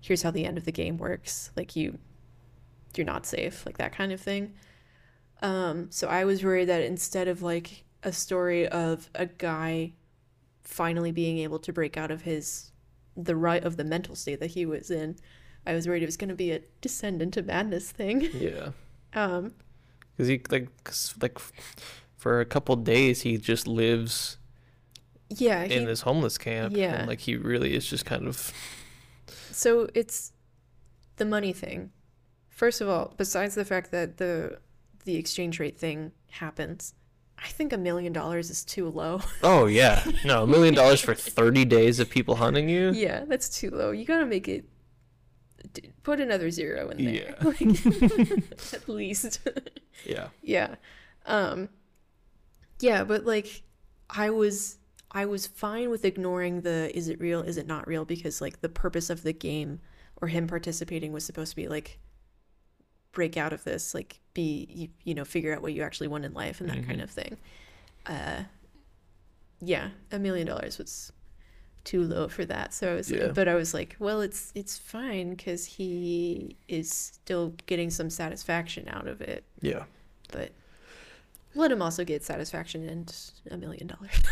[0.00, 1.50] here's how the end of the game works.
[1.56, 1.98] Like you
[2.96, 4.52] you're not safe, like that kind of thing.
[5.40, 9.94] Um, so I was worried that instead of like a story of a guy
[10.62, 12.71] finally being able to break out of his
[13.16, 15.16] the right of the mental state that he was in,
[15.66, 18.22] I was worried it was gonna be a descend into madness thing.
[18.34, 18.70] Yeah.
[19.14, 19.54] Um
[20.16, 21.38] Because he like 'cause, like
[22.16, 24.38] for a couple days he just lives
[25.28, 26.76] yeah, he, in this homeless camp.
[26.76, 26.94] Yeah.
[26.94, 28.52] And like he really is just kind of
[29.50, 30.32] So it's
[31.16, 31.90] the money thing.
[32.48, 34.58] First of all, besides the fact that the
[35.04, 36.94] the exchange rate thing happens,
[37.38, 39.20] I think a million dollars is too low.
[39.42, 40.04] Oh yeah.
[40.24, 42.92] No, a million dollars for thirty days of people hunting you?
[42.92, 43.90] yeah, that's too low.
[43.90, 44.64] You gotta make it.
[46.02, 47.34] Put another zero in there, Yeah.
[47.42, 47.60] like,
[48.74, 49.40] at least.
[50.04, 50.28] Yeah.
[50.42, 50.74] yeah,
[51.26, 51.68] um,
[52.80, 53.62] yeah, but like,
[54.10, 54.78] I was
[55.12, 58.60] I was fine with ignoring the is it real, is it not real, because like
[58.60, 59.80] the purpose of the game
[60.20, 61.98] or him participating was supposed to be like
[63.12, 66.24] break out of this, like be you, you know figure out what you actually want
[66.24, 67.04] in life and that kind Mhm.
[67.04, 67.36] of thing.
[68.06, 68.44] Uh,
[69.60, 71.12] yeah, a million dollars was
[71.84, 72.72] too low for that.
[72.72, 73.28] So I was, Yeah.
[73.34, 78.88] but I was like, well, it's it's fine because he is still getting some satisfaction
[78.88, 79.44] out of it.
[79.60, 79.84] Yeah.
[80.30, 80.52] But
[81.54, 83.14] let him also get satisfaction and
[83.50, 84.10] a million dollars.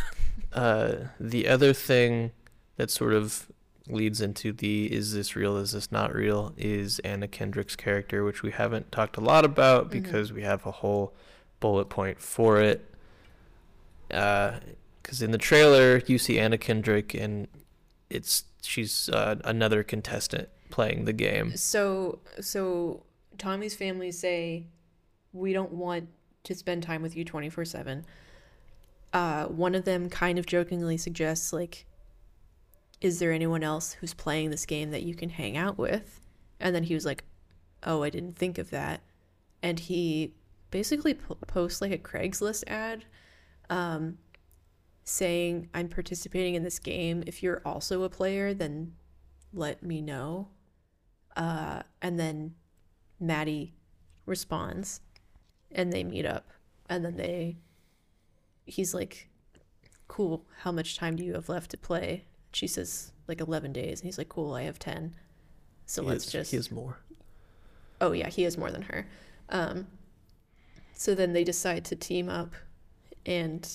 [0.53, 2.33] Uh, the other thing
[2.77, 3.47] that sort of
[3.93, 8.43] leads into the is this real, is this not real, is Anna Kendrick's character, which
[8.43, 9.91] we haven't talked a lot about Mhm.
[9.91, 11.15] because we have a whole
[11.61, 12.87] bullet point for it.
[14.09, 17.49] Because in the trailer, you see Anna Kendrick, and
[18.09, 21.57] it's she's uh, another contestant playing the game.
[21.57, 23.03] So so
[23.39, 24.67] Tommy's family say
[25.33, 26.09] we don't want
[26.45, 28.05] to spend time with you 24/7.
[29.13, 31.87] Uh one of them kind of jokingly suggests like
[33.01, 36.21] is there anyone else who's playing this game that you can hang out with?
[36.59, 37.25] And then he was like,
[37.83, 39.01] "Oh, I didn't think of that."
[39.63, 40.35] And he
[40.71, 43.05] basically po- posts like a Craigslist ad
[43.69, 44.19] um
[45.05, 47.25] saying I'm participating in this game.
[47.27, 48.95] If you're also a player, then
[49.53, 50.49] let me know.
[51.37, 52.55] Uh, and then
[53.19, 53.75] Maddie
[54.27, 55.01] responds
[55.73, 56.49] and they meet up.
[56.89, 57.59] And then they,
[58.67, 59.29] he's like,
[60.09, 62.25] cool, how much time do you have left to play?
[62.53, 64.01] She says, like 11 days.
[64.01, 65.15] And he's like, cool, I have 10.
[65.87, 66.51] So He let's just.
[66.51, 66.99] He has more.
[68.01, 69.07] Oh yeah, he has more than her.
[69.51, 69.87] Um,
[70.95, 72.55] so then they decide to team up
[73.27, 73.69] and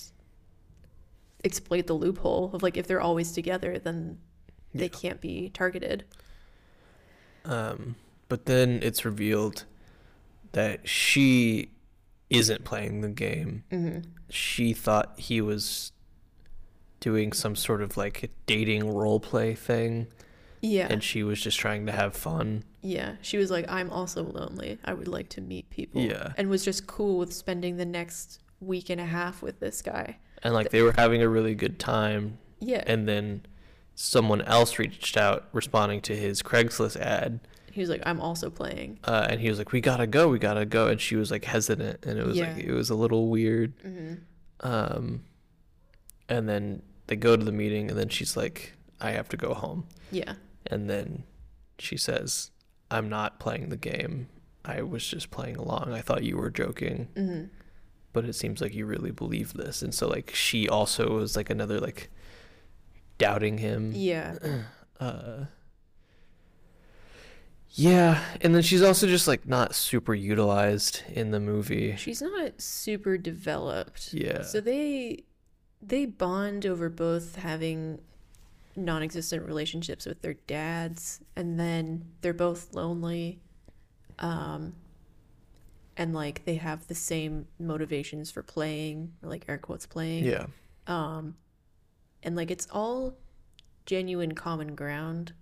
[1.44, 4.18] exploit the loophole of like if they're always together, then
[4.74, 4.88] they Yeah.
[4.88, 6.04] can't be targeted.
[7.44, 7.94] Um,
[8.28, 9.64] but then it's revealed
[10.52, 11.70] that she
[12.30, 13.62] isn't playing the game.
[13.70, 15.92] hmm She thought he was
[17.00, 20.06] doing some sort of like dating role play thing,
[20.62, 22.64] Yeah, and she was just trying to have fun.
[22.82, 23.16] yeah.
[23.22, 24.78] She was like, "I'm also lonely.
[24.84, 26.32] I would like to meet people." Yeah.
[26.36, 30.16] and was just cool with spending the next week and a half with this guy.
[30.42, 33.42] And like they were having a really good time, Yeah, and then
[33.94, 37.40] someone else reached out responding to his Craigslist ad.
[37.72, 40.38] he was like, "I'm also playing." Uh, and he was like, "We gotta go, we
[40.38, 43.28] gotta go," and she was like hesitant, and it was like it was a little
[43.28, 43.72] weird.
[43.82, 44.14] hmm
[44.60, 45.22] Um,
[46.28, 49.54] and then they go to the meeting, and then she's like, "I have to go
[49.54, 50.34] home," Yeah,
[50.66, 51.24] and then
[51.78, 52.50] she says,
[52.90, 54.28] "I'm not playing the game.
[54.64, 55.92] I was just playing along.
[55.92, 57.44] I thought you were joking, hmm
[58.12, 61.50] but it seems like you really believe this." And so like she also was like
[61.50, 62.10] another like
[63.18, 63.92] doubting him.
[63.94, 64.36] yeah,
[65.00, 65.44] Uh,
[67.70, 71.94] yeah, and then she's also just like not super utilized in the movie.
[71.96, 74.14] she's not super developed.
[74.14, 74.42] Yeah.
[74.42, 75.24] So they
[75.86, 78.00] they bond over both having
[78.74, 83.40] non-existent relationships with their dads and then they're both lonely
[84.18, 84.74] um
[85.96, 90.46] and like they have the same motivations for playing or like air quotes playing Yeah.
[90.86, 91.36] um
[92.22, 93.14] and like it's all
[93.86, 95.32] genuine common ground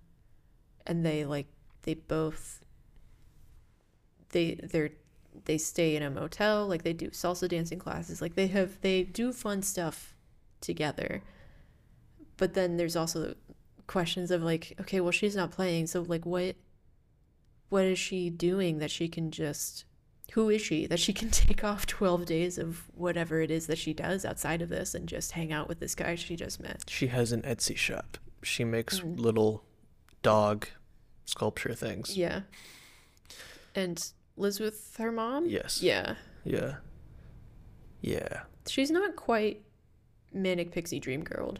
[0.87, 1.47] and they like
[1.83, 2.61] they both
[4.29, 4.91] they they're
[5.45, 9.03] they stay in a motel like they do salsa dancing classes like they have they
[9.03, 10.14] do fun stuff
[10.65, 11.21] together
[12.37, 13.35] but then there's also
[13.87, 16.55] questions of like okay well she's not playing so like what
[17.69, 19.85] what is she doing that she can just
[20.33, 23.77] who is she that she can take off 12 days of whatever it is that
[23.77, 26.83] she does outside of this and just hang out with this guy she just met
[26.87, 28.17] She has an Etsy shop.
[28.43, 29.19] She makes Mm.
[29.19, 29.63] little
[30.23, 30.67] dog
[31.25, 32.17] sculpture things.
[32.17, 32.41] yeah
[33.75, 35.81] and lives with her mom Yes.
[35.81, 36.75] yeah Yeah.
[38.01, 38.43] Yeah.
[38.67, 39.61] she's not quite
[40.35, 41.55] manic pixie dream girl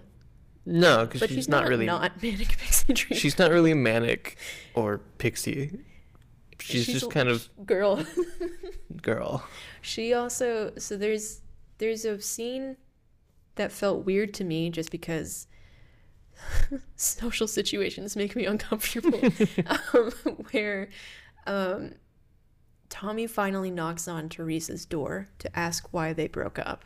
[0.65, 1.85] No, because she's, she's, not, not, really.
[1.85, 4.37] not manic pixie dream She's not really manic
[4.73, 5.79] or pixie.
[6.59, 8.05] She's, She's just kind of girl
[9.01, 9.43] girl.
[9.81, 11.41] She also so there's
[11.77, 12.77] there's a scene
[13.55, 15.47] that felt weird to me just because
[16.95, 19.19] social situations make me uncomfortable.
[19.93, 20.11] um,
[20.51, 20.89] where
[21.47, 21.93] um,
[22.89, 26.85] Tommy finally knocks on Teresa's door to ask why they broke up,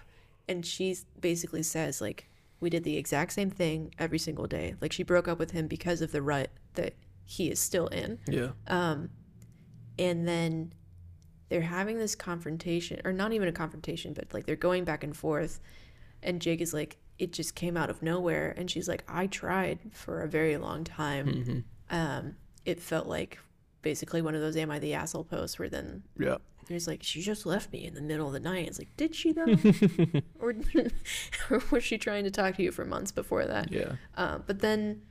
[0.50, 2.28] and she basically says like
[2.60, 4.76] we did the exact same thing every single day.
[4.82, 8.20] Like she broke up with him because of the rut that he is still in.
[8.28, 8.50] Yeah.
[8.68, 9.12] Um,
[9.98, 10.74] and then
[11.48, 15.16] they're having this confrontation, or not even a confrontation, but like they're going back and
[15.16, 15.60] forth.
[16.22, 18.54] And Jake is like, it just came out of nowhere.
[18.58, 21.28] And she's like, I tried for a very long time.
[21.28, 21.96] Mm-hmm.
[21.96, 22.36] Um,
[22.66, 23.40] it felt like
[23.82, 26.38] basically one of those Am I the Asshole posts where then Yeah.
[26.70, 28.68] There's like, she just left me in the middle of the night.
[28.68, 29.46] It's like, did she though?
[30.40, 30.56] or,
[31.50, 33.72] or was she trying to talk to you for months before that?
[33.72, 33.94] Yeah.
[34.16, 35.02] Uh, but then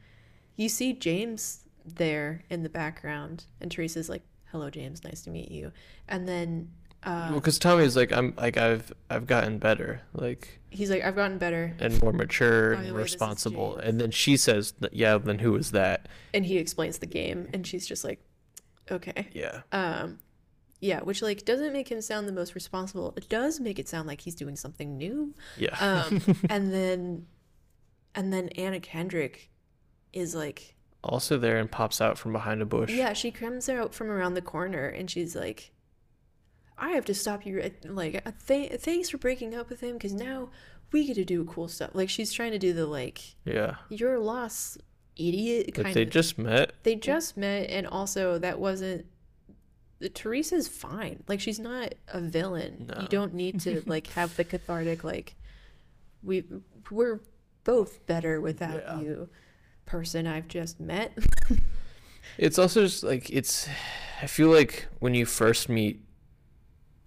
[0.57, 5.03] you see James there in the background, and Teresa's like, "Hello, James.
[5.05, 5.73] Nice to meet you."
[6.09, 6.71] And then
[7.03, 11.17] uh, Well, because Tommy's like, I'm like, I've I've gotten better, like, he's like, "I've
[11.17, 13.77] gotten better," and more mature By and responsible.
[13.79, 15.19] And then she says, Yeah.
[15.19, 16.09] Then who is that?
[16.35, 18.21] and he explains the game, and she's just like,
[18.91, 19.63] "Okay." Yeah.
[19.73, 20.19] Um,
[20.81, 23.15] yeah, which like doesn't make him sound the most responsible.
[23.17, 25.35] It does make it sound like he's doing something new.
[25.57, 25.77] Yeah.
[25.81, 27.27] Um, and then,
[28.15, 29.51] and then Anna Kendrick
[30.13, 32.91] is like, also there and pops out from behind a bush.
[32.93, 35.73] Yeah, she comes out from around the corner and she's like,
[36.77, 37.71] I have to stop you.
[37.85, 40.51] Like, uh, th- thanks for breaking up with him because now
[40.93, 41.91] we get to do cool stuff.
[41.93, 43.77] Like, she's trying to do the, like, Yeah.
[43.89, 44.79] you're lost
[45.17, 46.11] idiot kind Like they of.
[46.11, 46.73] just met.
[46.85, 49.07] they just met, and also that wasn't.
[50.15, 51.23] Teresa's fine.
[51.29, 52.91] Like, she's not a villain.
[52.95, 53.03] No.
[53.03, 55.35] You don't need to, like, have the cathartic, like,
[56.23, 56.45] we,
[56.91, 57.21] we're
[57.65, 59.01] both better without Yeah.
[59.01, 59.29] you,
[59.87, 61.17] person I've just met.
[62.37, 63.69] It's also just like it's.
[64.23, 66.03] I feel like when you first meet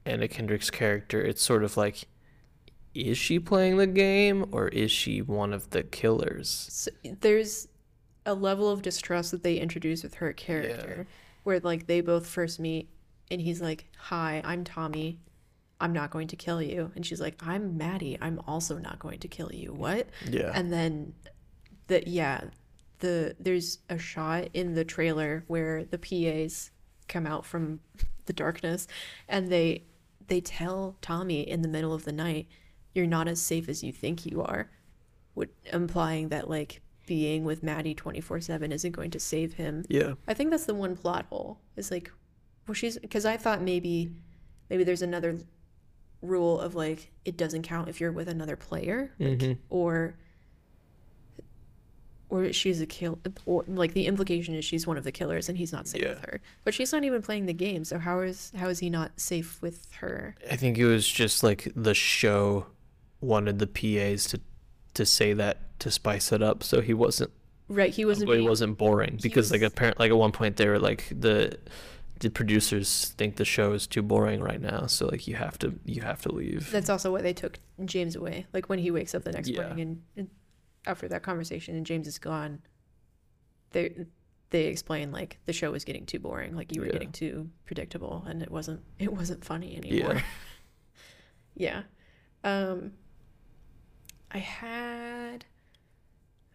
[0.05, 2.05] Anna Kendrick's character, it's sort of like,
[2.95, 6.49] is she playing the game or is she one of the killers?
[6.71, 7.67] So there's
[8.25, 11.07] a level of distrust that they introduce with her character
[11.43, 12.89] where like they both first meet
[13.29, 15.19] and he's like hi i'm tommy.
[15.79, 16.91] I'm not going to kill you.
[16.95, 18.17] And she's like i'm maddie.
[18.21, 19.73] I'm also not going to kill you.
[19.73, 20.07] What?
[20.29, 20.51] Yeah.
[20.53, 21.13] and then
[21.87, 22.41] the yeah
[22.99, 26.71] the there's a shot in the trailer where the pas
[27.07, 27.79] come out from
[28.27, 28.87] the darkness
[29.27, 29.83] and they
[30.27, 32.47] they tell tommy in the middle of the night
[32.93, 34.69] you're not as safe as you think you are
[35.35, 36.81] would implying that like
[37.15, 39.83] being with maddie 24-7 isn't going to save him.
[39.89, 40.13] Yeah.
[40.29, 41.59] i think that's the one plot hole.
[41.75, 42.09] Is like
[42.67, 44.11] well she's because i thought maybe
[44.69, 45.37] maybe there's another
[46.21, 49.11] rule of like it doesn't count if you're with another player.
[49.19, 49.57] Like, Mhm.
[49.69, 50.15] or
[52.29, 55.57] or she's a kill or like the implication is she's one of the killers and
[55.57, 56.39] he's not safe with her.
[56.63, 59.61] But she's not even playing the game so how is how is he not safe
[59.61, 60.35] with her?
[60.49, 62.67] I think it was just like the show
[63.19, 64.39] wanted the PAs to
[64.95, 67.31] to say that to spice it up, so he wasn't.
[67.69, 70.67] right he wasn't he being- wasn't boring because like apparently like at one point they
[70.67, 71.57] were like the
[72.19, 75.79] the producers think the show is too boring right now, so like you have to
[75.85, 76.69] you have to leave.
[76.71, 79.61] that's also why they took james away like when he wakes up the next Yeah.
[79.63, 80.29] morning and, and
[80.85, 82.59] after that conversation and james is gone
[83.71, 84.05] they
[84.51, 86.93] they explain like the show was getting too boring like you were Yeah.
[86.93, 90.15] getting too predictable and it wasn't it wasn't funny anymore
[91.55, 91.83] Yeah.
[92.43, 92.91] yeah um
[94.33, 95.45] i had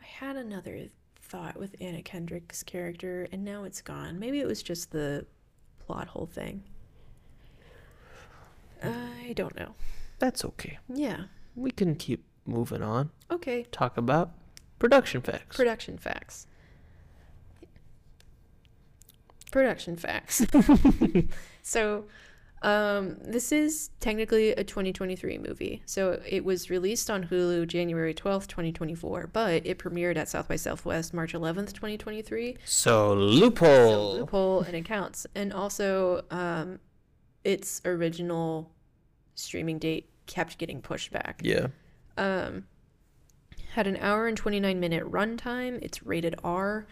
[0.01, 0.87] i had another
[1.21, 4.19] thought with anna kendrick's character and now it's gone.
[4.19, 5.27] Maybe it was just the
[5.85, 6.63] plot hole thing.
[8.83, 9.75] I don't know.
[10.19, 10.79] That's okay.
[10.89, 11.25] yeah.
[11.57, 13.11] We can keep moving on.
[13.31, 13.65] okay.
[13.73, 14.31] Talk about
[14.79, 15.57] production facts.
[15.57, 16.47] production facts.
[19.51, 20.47] Production facts.
[21.63, 22.05] So
[22.63, 28.47] um this is technically a 2023 movie so it was released on hulu january 12th
[28.47, 34.61] 2024 but it premiered at south by southwest march 11th 2023 so loophole, so loophole.
[34.63, 36.79] and it counts and also um
[37.45, 38.73] its original
[39.35, 41.69] streaming date kept getting pushed back Yeah.
[42.17, 42.65] um,
[43.75, 45.79] had an hour and 29 minute runtime.
[45.83, 46.87] It's rated R.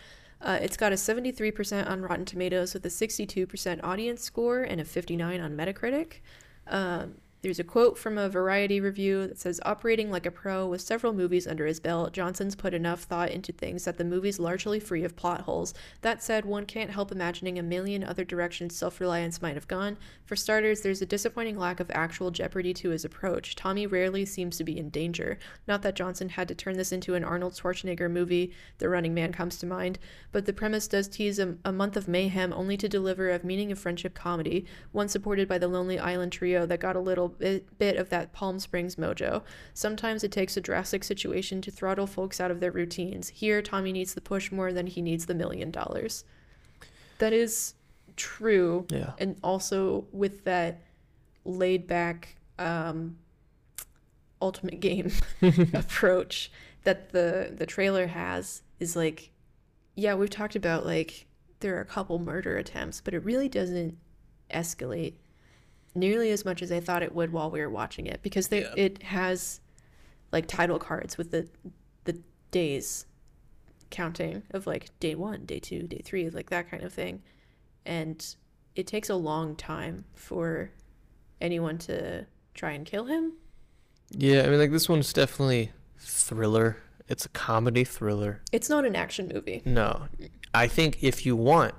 [0.45, 4.85] Uh, it's got a 73% on Rotten Tomatoes with a 62% audience score and a
[4.85, 6.21] 59 on Metacritic.
[6.67, 10.81] Um, there's a quote from a Variety review that says, "Operating like a pro with
[10.81, 14.81] several movies under his belt, Johnson's put enough thought into things that the movie's largely
[14.81, 15.75] free of plot holes.
[16.01, 19.99] That said, one can't help imagining a million other directions self-reliance might have gone.
[20.25, 23.55] For starters, there's a disappointing lack of actual jeopardy to his approach.
[23.55, 25.39] Tommy rarely seems to be in danger.
[25.69, 28.53] Not that Johnson had to turn this into an Arnold Schwarzenegger movie.
[28.79, 29.99] The Running Man comes to mind,
[30.33, 33.71] but the premise does tease a, a month of mayhem only to deliver a meaning
[33.71, 37.79] of friendship comedy, one supported by the Lonely Island trio that got a little bit,
[37.79, 39.43] bit of that Palm Springs mojo.
[39.73, 43.29] Sometimes it takes a drastic situation to throttle folks out of their routines.
[43.29, 46.25] Here, Tommy needs the push more than he needs the million dollars.
[47.19, 47.75] That is
[48.17, 48.87] true.
[48.91, 49.13] Yeah.
[49.19, 50.83] And also with that
[51.45, 53.17] laid back um,
[54.41, 55.11] ultimate game
[55.75, 56.51] approach
[56.85, 59.31] that the the trailer has is like
[59.97, 61.27] yeah we've talked about like
[61.61, 63.97] there are a couple murder attempts but it really doesn't
[64.53, 65.15] escalate
[65.95, 68.63] nearly as much as i thought it would while we were watching it because there,
[68.63, 68.73] Yeah.
[68.85, 69.61] it has
[70.33, 71.49] like title cards with the
[72.05, 73.07] the days
[73.91, 77.23] counting of like day one day two day three like that kind of thing
[77.87, 78.35] and
[78.75, 80.71] it takes a long time for
[81.41, 83.35] anyone to try and kill him
[84.11, 86.79] Yeah, I mean like this one's definitely thriller.
[87.09, 88.41] It's a comedy thriller.
[88.51, 90.09] it's not an action movie No.
[90.53, 91.75] I think if you want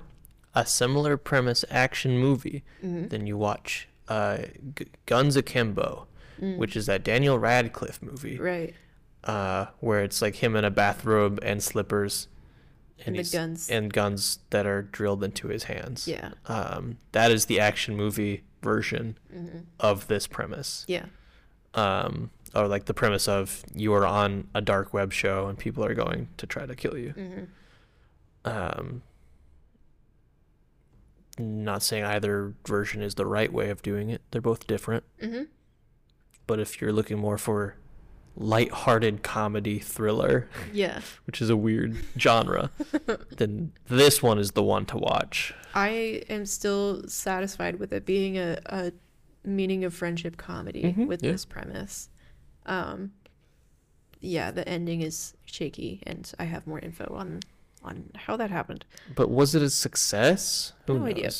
[0.54, 3.08] a similar premise action movie, Mm-hmm.
[3.08, 4.38] then you watch uh,
[4.76, 6.06] G- Guns Akimbo,
[6.38, 8.40] which is that Daniel Radcliffe movie, Mm.
[8.44, 8.74] right
[9.24, 12.28] uh, where it's like him in a bathrobe and slippers,
[13.04, 13.68] And the guns.
[13.68, 16.06] and guns that are drilled into his hands.
[16.06, 19.58] yeah Um, that is the action movie version Mm-hmm.
[19.80, 20.84] of this premise.
[20.86, 21.06] yeah
[21.74, 25.84] Um, or like the premise of you are on a dark web show and people
[25.84, 27.12] are going to try to kill you.
[27.16, 27.44] mm-hmm.
[28.44, 29.02] Um,
[31.38, 34.22] not saying either version is the right way of doing it.
[34.30, 35.04] They're both different.
[35.22, 35.42] Mm-hmm.
[36.46, 37.76] But if you're looking more for
[38.38, 42.70] light-hearted comedy thriller, yeah which is a weird genre,
[43.36, 45.54] then this one is the one to watch.
[45.74, 48.92] i am still satisfied with it being a, a
[49.42, 51.32] meaning of friendship comedy Mhm, with yeah.
[51.32, 52.10] this premise
[52.66, 53.12] um
[54.20, 57.40] yeah the ending is shaky and i have more info on
[57.86, 58.84] on how that happened
[59.14, 60.72] But was it a success?
[60.86, 61.30] Who No idea.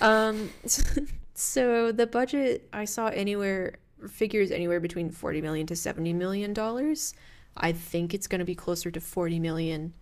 [0.00, 0.50] Um,
[1.34, 3.76] so the budget I saw anywhere
[4.08, 7.14] figures anywhere between forty million to seventy million dollars.
[7.56, 9.92] I think it's going to be closer to forty million.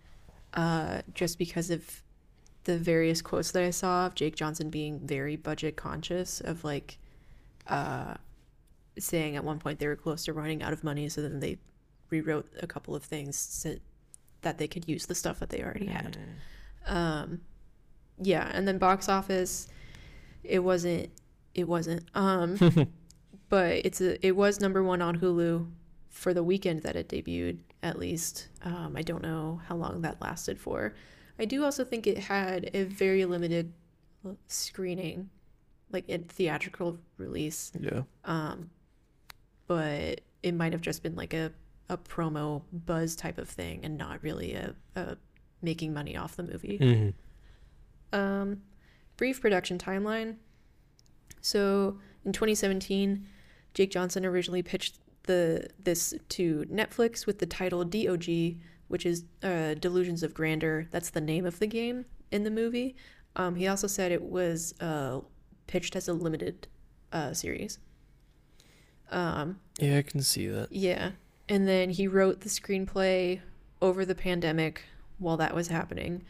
[0.53, 2.03] uh, just because of
[2.63, 6.97] the various quotes that I saw of Jake Johnson being very budget conscious of like
[7.67, 8.15] uh,
[8.97, 11.57] saying at one point they were close to running out of money, so then they
[12.09, 13.37] rewrote a couple of things
[14.41, 16.17] that they could use the stuff that they already had.
[16.85, 17.41] Um,
[18.21, 19.67] yeah, and then box office,
[20.43, 21.09] it wasn't,
[21.53, 22.03] it wasn't.
[22.15, 22.57] Um,
[23.49, 25.69] but it's a, it was number one on Hulu
[26.09, 27.59] for the weekend that it debuted.
[27.81, 30.93] At least, um, I don't know how long that lasted for.
[31.37, 33.71] I do also think it had a very limited
[34.47, 35.29] screening,
[35.89, 37.71] like a theatrical release.
[37.79, 38.01] Yeah.
[38.25, 38.69] Um,
[39.67, 41.53] but it might have just been like a,
[41.89, 45.17] a promo buzz type of thing and not really a, a
[45.61, 46.77] making money off the movie.
[46.79, 48.19] Mm-hmm.
[48.19, 48.61] Um,
[49.17, 50.35] brief production timeline.
[51.41, 53.25] So in 2017,
[53.73, 59.75] Jake Johnson originally pitched the this to Netflix with the title DOG, which is uh,
[59.75, 60.87] Delusions of Grandeur.
[60.91, 62.95] That's the name of the game in the movie.
[63.35, 65.19] Um, he also said it was uh,
[65.67, 66.67] pitched as a limited
[67.13, 67.79] uh, series.
[69.11, 70.71] Um, Yeah, I can see that.
[70.71, 71.11] yeah.
[71.49, 73.41] And then he wrote the screenplay
[73.81, 74.83] over the pandemic
[75.17, 76.23] while that was happening.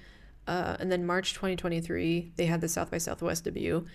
[0.48, 3.86] Uh, and then March 2023, they had the South by Southwest debut.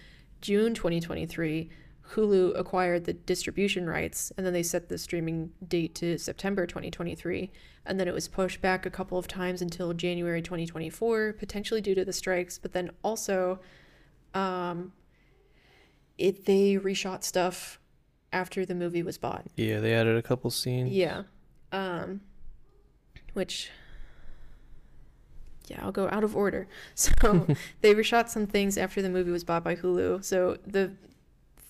[0.43, 1.71] June 2023,
[2.11, 7.51] Hulu acquired the distribution rights, and then they set the streaming date to September 2023.
[7.87, 11.95] And then it was pushed back a couple of times until January 2024, potentially due
[11.95, 12.59] to the strikes.
[12.59, 13.61] But then also,
[14.35, 14.93] um,
[16.19, 17.81] it they reshot stuff
[18.35, 19.47] after the movie was bought.
[19.57, 20.93] Yeah, they added a couple scenes.
[20.93, 21.23] Yeah.
[21.73, 22.21] Um
[23.33, 23.71] which
[25.67, 26.67] yeah, I'll go out of order.
[26.95, 27.47] So
[27.81, 30.25] they reshot some things after the movie was bought by Hulu.
[30.25, 30.93] So the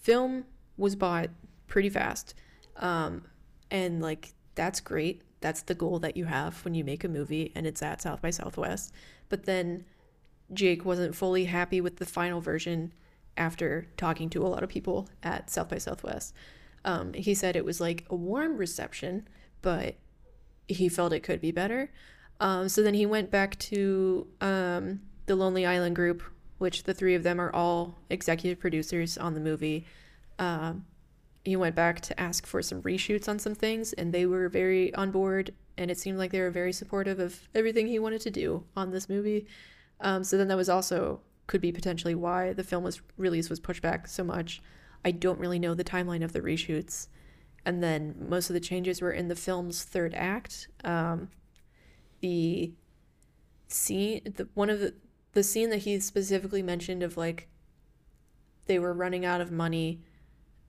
[0.01, 0.45] film
[0.77, 1.31] was bought
[1.69, 2.35] pretty fast.
[2.77, 3.25] Um
[3.71, 5.23] and like that's great.
[5.41, 8.23] That's the goal that you have when you make a movie and it's at South
[8.23, 8.93] by Southwest.
[9.29, 9.85] But then
[10.53, 12.93] Jake wasn't fully happy with the final version
[13.37, 16.35] after talking to a lot of people at South by Southwest.
[16.85, 19.27] Um, he said it was like a warm reception,
[19.63, 19.97] but
[20.69, 21.91] he felt it could be better.
[22.41, 26.23] Um, so then he went back to um, the Lonely Island group,
[26.59, 29.87] which the three of them are all executive producers on the movie.
[30.39, 30.85] Um,
[31.45, 34.95] he went back to ask for some reshoots on some things, and they were very
[34.95, 35.55] on board.
[35.77, 38.91] And it seemed like they were very supportive of everything he wanted to do on
[38.91, 39.47] this movie.
[40.01, 43.61] Um, so then that was also could be potentially why the film was release was
[43.61, 44.63] pushed back so much.
[45.05, 47.09] I don't really know the timeline of the reshoots.
[47.67, 50.69] And then most of the changes were in the film's third act.
[50.85, 51.29] Um,
[52.21, 52.73] the
[53.69, 54.95] scene, the one of the
[55.33, 57.49] the scene that he specifically mentioned of like
[58.67, 60.01] they were running out of money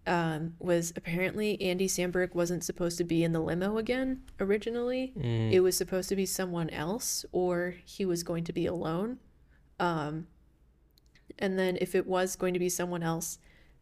[0.07, 5.13] um, was apparently Andy Samberg wasn't supposed to be in the limo again originally.
[5.17, 5.51] Mm.
[5.51, 9.17] It was supposed to be someone else, or he was going to be alone.
[9.79, 10.27] Um,
[11.39, 13.39] and then if it was going to be someone else,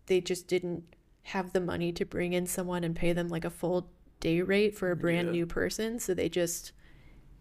[0.08, 0.84] they just didn't
[1.24, 3.89] have the money to bring in someone and pay them like a full
[4.20, 5.32] day rate for a brand Yeah.
[5.34, 5.99] new person.
[5.99, 6.72] So they just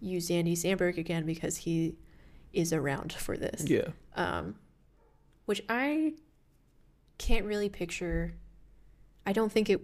[0.01, 1.97] used Andy Samberg again because he
[2.53, 3.65] is around for this.
[3.69, 3.89] Yeah.
[4.15, 4.57] Um,
[5.47, 6.15] which I
[7.19, 8.35] can't really picture.
[9.27, 9.81] I don't think it.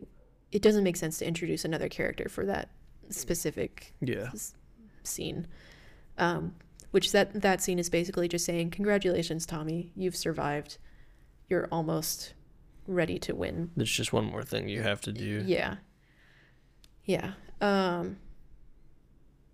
[0.50, 2.70] It doesn't make sense to introduce another character for that
[3.10, 4.30] specific Yeah.
[5.02, 5.46] scene.
[6.16, 6.54] Um,
[6.90, 10.78] which that that scene is basically just saying, "Congratulations, Tommy, you've survived.
[11.48, 12.34] You're almost
[12.86, 15.42] ready to win." There's just one more thing you have to do.
[15.46, 15.76] Yeah.
[17.04, 17.32] Yeah.
[17.60, 18.18] Um,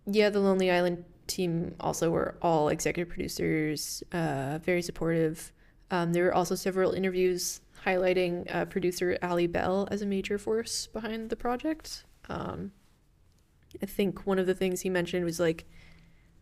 [0.07, 5.53] yeah, the Lonely Island team also were all executive producers, uh, very supportive.
[5.91, 10.87] Um, there were also several interviews highlighting uh, producer Ali Bell as a major force
[10.89, 12.05] behind the project.
[12.29, 12.73] Um,
[13.83, 15.67] I think one of the things he mentioned was like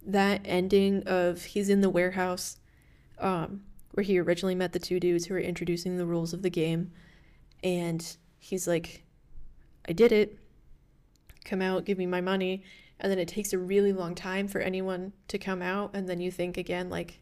[0.06, 2.58] that ending of he's in the warehouse
[3.18, 6.50] um, where he originally met the two dudes who were introducing the rules of the
[6.50, 6.90] game.
[7.62, 8.04] And
[8.38, 9.04] he's like,
[9.88, 10.38] I did it.
[11.44, 12.62] Come out, give me my money.
[13.00, 15.90] And then it takes a really long time for anyone to come out.
[15.94, 17.20] And then you think again, like,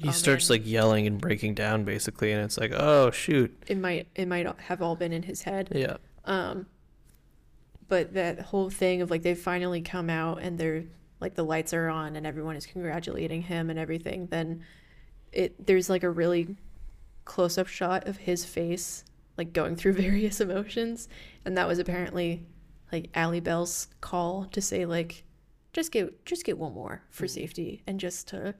[0.00, 0.58] He Oh, starts man.
[0.60, 3.56] like yelling and breaking down basically, and it's like, oh shoot.
[3.68, 5.68] it might it might have all been in his head.
[5.74, 5.96] Yeah.
[6.24, 6.66] Um,
[7.88, 10.84] but that whole thing of like they've finally come out and they're
[11.24, 14.26] like the lights are on and everyone is congratulating him and everything.
[14.26, 14.62] Then
[15.32, 16.56] it there's like a really
[17.24, 19.04] close up shot of his face
[19.36, 21.08] like going through various emotions,
[21.44, 22.46] and that was apparently
[22.92, 25.24] like Ali Bell's call to say like
[25.72, 27.30] just get just get one more for mm.
[27.30, 28.54] safety and just to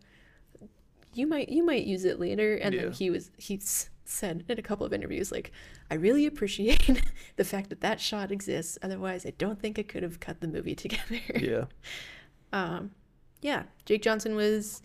[1.15, 2.83] you might you might use it later and Yeah.
[2.83, 3.61] then he was he
[4.05, 5.53] said in a couple of interviews like
[5.91, 7.01] i really appreciate
[7.37, 10.49] the fact that that shot exists otherwise i don't think i could have cut the
[10.49, 11.65] movie together Yeah.
[12.55, 12.91] Um
[13.45, 14.81] yeah, Jake Johnson was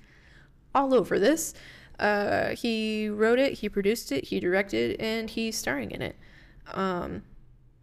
[0.76, 1.54] all over this.
[1.98, 6.18] Uh, he wrote it, he produced it, he directed, and he's starring in it.
[6.74, 7.24] Um,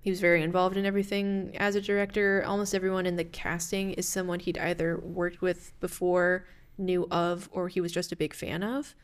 [0.02, 2.44] he was very involved in everything as a director.
[2.46, 7.68] Almost everyone in the casting is someone he'd either worked with before, knew of, or
[7.68, 8.94] he was just a big fan of.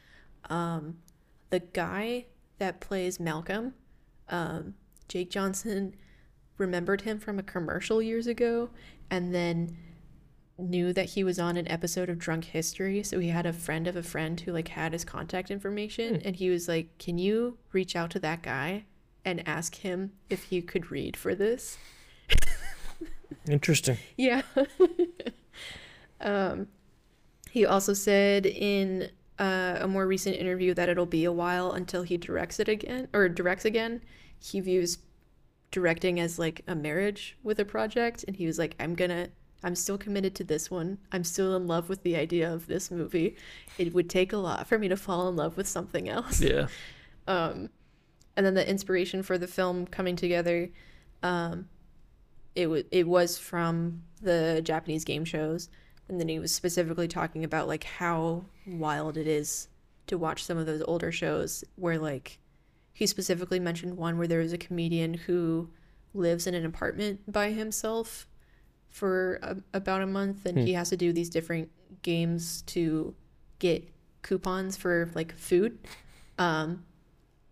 [0.50, 0.98] Um,
[1.48, 2.26] the guy
[2.58, 3.74] that plays Malcolm,
[4.28, 4.74] um,
[5.08, 5.94] Jake Johnson,
[6.58, 8.68] remembered him from a commercial years ago,
[9.10, 9.76] and then
[10.58, 13.02] knew that he was on an episode of Drunk History.
[13.02, 16.36] So he had a friend of a friend who like had his contact information, and
[16.36, 18.84] he was like, "Can you reach out to that guy
[19.24, 21.78] and ask him if he could read for this?"
[23.48, 23.98] Interesting.
[24.16, 24.42] Yeah.
[26.20, 26.68] um,
[27.50, 32.02] he also said in uh, a more recent interview that it'll be a while until
[32.02, 34.02] he directs it again or directs again.
[34.38, 34.98] He views
[35.70, 39.28] directing as like a marriage with a project, and he was like, "I'm gonna."
[39.62, 40.98] I'm still committed to this one.
[41.12, 43.36] I'm still in love with the idea of this movie.
[43.78, 46.40] It would take a lot for me to fall in love with something else.
[46.40, 46.66] Yeah.
[47.28, 47.70] Um,
[48.36, 50.70] and then the inspiration for the film coming together,
[51.22, 51.68] um,
[52.54, 55.68] it was it was from the Japanese game shows,
[56.08, 59.68] and then he was specifically talking about like how wild it is
[60.08, 62.38] to watch some of those older shows where like
[62.92, 65.70] he specifically mentioned one where there was a comedian who
[66.14, 68.26] lives in an apartment by himself
[68.92, 71.70] for a, about a month and he has to do these different
[72.02, 73.14] games to
[73.58, 73.88] get
[74.22, 75.78] coupons for like food.
[76.38, 76.84] Um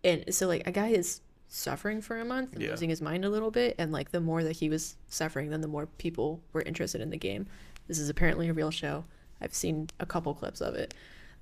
[0.05, 2.71] and so like a guy is suffering for a month and Yeah.
[2.71, 5.61] losing his mind a little bit and like the more that he was suffering then
[5.63, 7.47] the more people were interested in the game.
[7.89, 9.05] This is apparently a real show.
[9.41, 10.95] I've seen a couple clips of it.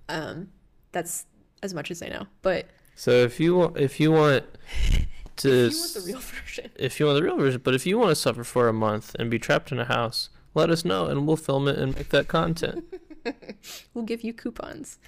[0.08, 0.48] Um
[0.92, 1.26] that's
[1.62, 4.44] as much as i know but So if you want, if you want
[5.38, 7.86] to, if you want the real version if you want the real version, but if
[7.86, 10.84] you want to suffer for a month and be trapped in a house, let us
[10.84, 12.84] know and we'll film it and make that content.
[13.94, 14.98] we'll give you coupons.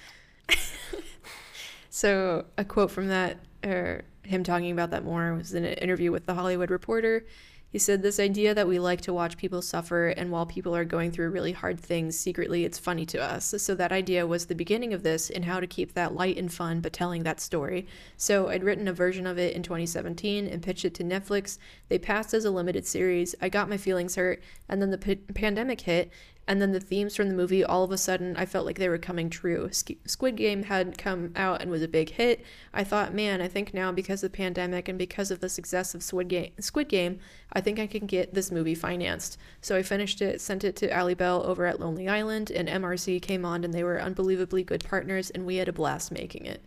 [1.89, 6.11] so a quote from that, or him talking about that more, was in an interview
[6.11, 7.25] with the Hollywood Reporter.
[7.71, 10.83] He said, This idea that we like to watch people suffer, and while people are
[10.83, 13.55] going through really hard things, secretly it's funny to us.
[13.57, 16.51] So, that idea was the beginning of this and how to keep that light and
[16.51, 17.87] fun, but telling that story.
[18.17, 21.57] So, I'd written a version of it in 2017 and pitched it to Netflix.
[21.87, 23.35] They passed as a limited series.
[23.41, 26.11] I got my feelings hurt, and then the p- pandemic hit,
[26.47, 28.89] and then the themes from the movie all of a sudden i felt like they
[28.89, 29.69] were coming true.
[29.71, 32.43] Squid game had come out and was a big hit.
[32.73, 35.93] I thought man i think now because of the pandemic and because of the success
[35.93, 37.19] of squid game squid game
[37.53, 39.37] i think i can get this movie financed.
[39.61, 43.21] So i finished it sent it to ali bell over at lonely island and mrc
[43.21, 46.63] came on and they were unbelievably good partners and we had a blast making it.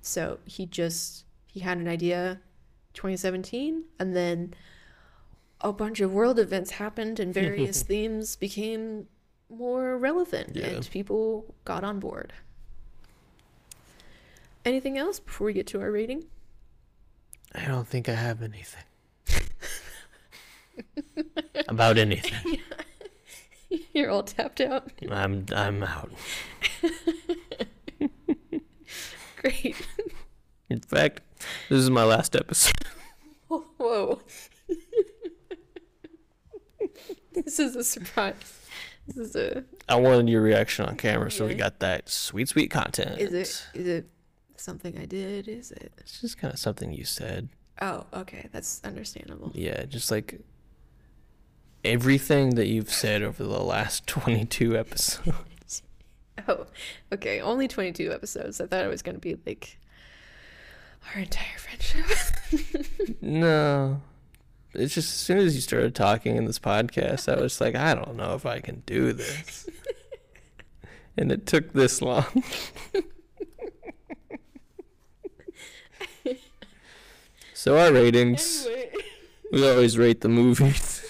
[0.00, 2.40] So he just he had an idea
[2.94, 4.54] 2017 and then
[5.62, 9.06] a bunch of world events happened and various themes became
[9.48, 10.66] more relevant Yeah.
[10.66, 12.32] and people got on board.
[14.64, 16.24] Anything else before we get to our rating?
[17.54, 18.82] I don't think I have anything
[21.68, 22.60] about anything.
[23.94, 24.90] You're all tapped out.
[25.10, 26.10] I'm I'm out.
[29.36, 29.76] Great.
[30.68, 31.20] In fact,
[31.68, 32.72] this is my last episode.
[33.48, 34.20] Whoa.
[37.44, 38.34] this is a surprise.
[39.06, 42.70] This is a I wanted your reaction on camera, so we got that sweet, sweet
[42.70, 43.18] content.
[43.20, 44.06] is it is it
[44.56, 45.48] something I did?
[45.48, 47.48] Is it It's just kind of something you said.
[47.80, 49.50] Oh, okay, that's understandable.
[49.54, 50.40] Yeah, just like
[51.84, 55.82] everything that you've said over the last 22 episodes.
[56.48, 56.66] Oh,
[57.12, 57.40] okay.
[57.40, 58.60] Only 22 episodes.
[58.60, 59.78] I thought it was going to be like
[61.14, 63.16] our entire friendship.
[63.20, 64.00] no.
[64.74, 67.94] It's just as soon as you started talking in this podcast, I was like, I
[67.94, 69.68] don't know if I can do this.
[71.16, 72.24] and it took this long.
[77.52, 78.92] so our ratings, anyway.
[79.52, 81.02] we always rate the movies.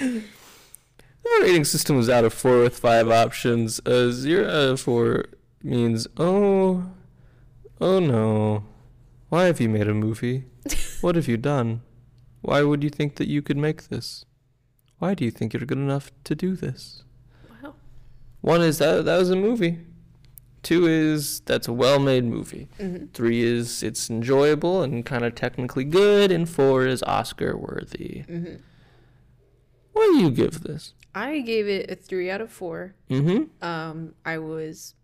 [0.00, 3.80] Our rating system was out of four with five options.
[3.84, 5.24] A zero out of four
[5.62, 6.90] means, oh,
[7.80, 8.64] oh no.
[9.28, 10.44] Why have you made a movie?
[11.00, 11.82] What have you done?
[12.40, 14.24] Why would you think that you could make this?
[14.98, 17.04] Why do you think you're good enough to do this?
[17.62, 17.74] Wow.
[18.40, 19.78] One is that that was a movie.
[20.64, 22.66] Two is that's a well-made movie.
[22.78, 28.22] hmm Three is it's enjoyable and kind of technically good, and four is Oscar worthy.
[28.26, 28.56] hmm
[29.92, 30.94] What do you give this?
[31.14, 32.94] I gave it a three out of four.
[33.08, 33.64] Mm-hmm.
[33.64, 34.94] Um, I was,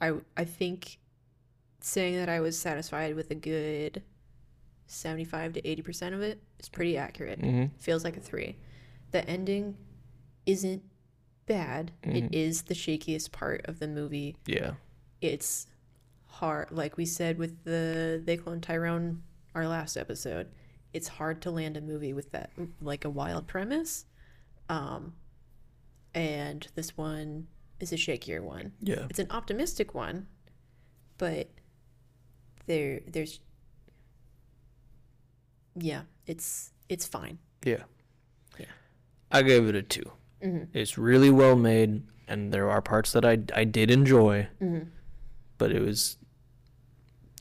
[0.00, 0.98] I I think,
[1.84, 4.02] saying that I was satisfied with a good
[4.86, 7.40] seventy-five to eighty percent of it is pretty accurate.
[7.40, 7.76] Mm-hmm.
[7.78, 8.56] Feels like a three.
[9.10, 9.76] The ending
[10.46, 10.82] isn't
[11.46, 11.92] bad.
[12.02, 12.32] It Mhm.
[12.32, 14.36] is the shakiest part of the movie.
[14.46, 14.74] Yeah.
[15.20, 15.66] It's
[16.26, 19.22] hard, like we said with the They Clone Tyrone,
[19.54, 20.48] our last episode.
[20.92, 24.04] It's hard to land a movie with that, like a wild premise.
[24.68, 25.14] Um,
[26.14, 27.48] and this one
[27.80, 28.72] is a shakier one.
[28.80, 29.06] Yeah.
[29.10, 30.26] It's an optimistic one,
[31.18, 31.48] but
[32.66, 33.40] there, there's,
[35.76, 37.38] yeah, it's it's fine.
[37.64, 37.84] Yeah.
[38.58, 38.66] Yeah.
[39.30, 40.02] I gave it a 2
[40.42, 40.68] Mhm.
[40.72, 44.88] It's really well made, and there are parts that I I did enjoy, Mhm.
[45.58, 46.18] but it was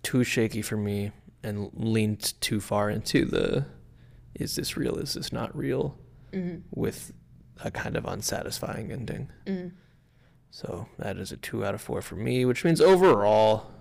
[0.03, 1.11] too shaky for me
[1.43, 3.65] and leaned too far into the
[4.35, 4.95] is this real?
[4.97, 5.97] Is this not real?
[6.31, 6.61] Mhm.
[6.73, 7.11] With
[7.63, 9.29] a kind of unsatisfying ending.
[9.45, 9.71] Mhm.
[10.49, 13.71] So that is a two out of four for me, which means overall,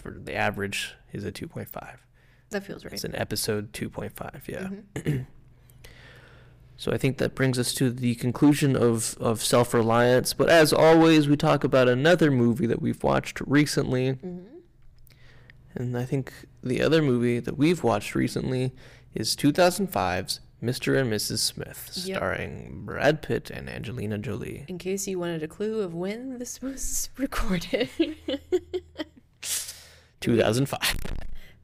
[0.00, 2.04] for the average is a two point five.
[2.50, 2.92] That feels right.
[2.94, 4.44] It's an episode two point five.
[4.48, 4.68] Yeah.
[4.94, 5.26] Mhm.
[6.76, 10.32] So I think that brings us to the conclusion of, of Self Reliance.
[10.32, 14.14] But as always, we talk about another movie that we've watched recently.
[14.14, 14.44] Mhm.
[15.74, 16.32] And I think
[16.62, 18.72] the other movie that we've watched recently
[19.14, 20.98] is 2005's Mr.
[20.98, 21.40] and Mrs.
[21.40, 22.16] Smith, Yep.
[22.16, 24.64] starring Brad Pitt and Angelina Jolie.
[24.66, 27.90] In case you wanted a clue of when this was recorded.
[30.20, 30.96] 2005.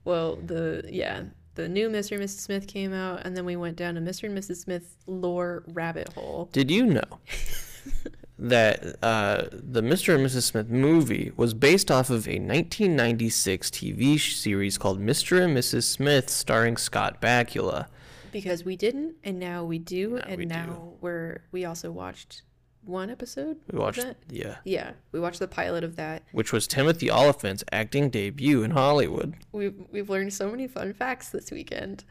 [0.04, 1.22] well, the yeah,
[1.54, 2.12] the new Mr.
[2.12, 2.40] and Mrs.
[2.40, 4.24] Smith came out, and then we went down a Mr.
[4.24, 4.57] and Mrs.
[4.57, 6.48] Smith lore rabbit hole.
[6.52, 7.02] Did you know
[8.38, 10.14] that uh, the Mr.
[10.14, 10.42] and Mrs.
[10.42, 15.42] Smith movie was based off of a 1996 TV series called Mr.
[15.42, 15.84] and Mrs.
[15.84, 17.86] Smith, starring Scott Bakula?
[18.32, 20.48] Because we didn't, and now we do, Now and we do.
[20.54, 22.42] now we're we also watched
[22.87, 23.59] one episode.
[23.70, 24.16] We watched, that?
[24.30, 26.22] yeah, Yeah, we watched the pilot of that.
[26.32, 29.34] which was Timothy Olyphant's acting debut in Hollywood.
[29.53, 32.05] We've we've learned so many fun facts this weekend.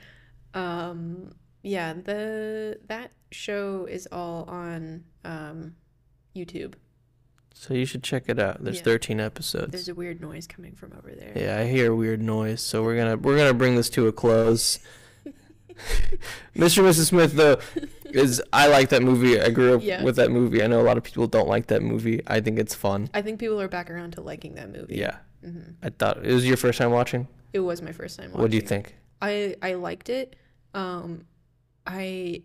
[0.53, 5.75] Um, yeah, the that show is all on um,
[6.35, 6.73] YouTube.
[7.53, 8.63] So you should check it out.
[8.63, 8.83] There's Yeah.
[8.83, 9.71] 13 episodes.
[9.71, 11.31] There's a weird noise coming from over there.
[11.35, 14.11] Yeah, I hear a weird noise, so we're gonna we're gonna bring this to a
[14.11, 14.79] close.
[16.55, 16.77] Mr.
[16.79, 17.07] and Mrs.
[17.07, 17.59] Smith though
[18.15, 19.39] is I like that movie.
[19.39, 20.03] I grew up Yeah.
[20.03, 20.63] with that movie.
[20.63, 22.21] I know a lot of people don't like that movie.
[22.27, 23.09] I think it's fun.
[23.13, 24.95] I think people are back around to liking that movie.
[24.95, 25.17] Yeah.
[25.41, 27.27] hmm I thought it was your first time watching.
[27.53, 28.41] It was my first time watching.
[28.41, 28.95] What do you think?
[29.21, 30.35] I I liked it.
[30.73, 31.25] Um,
[31.87, 32.41] I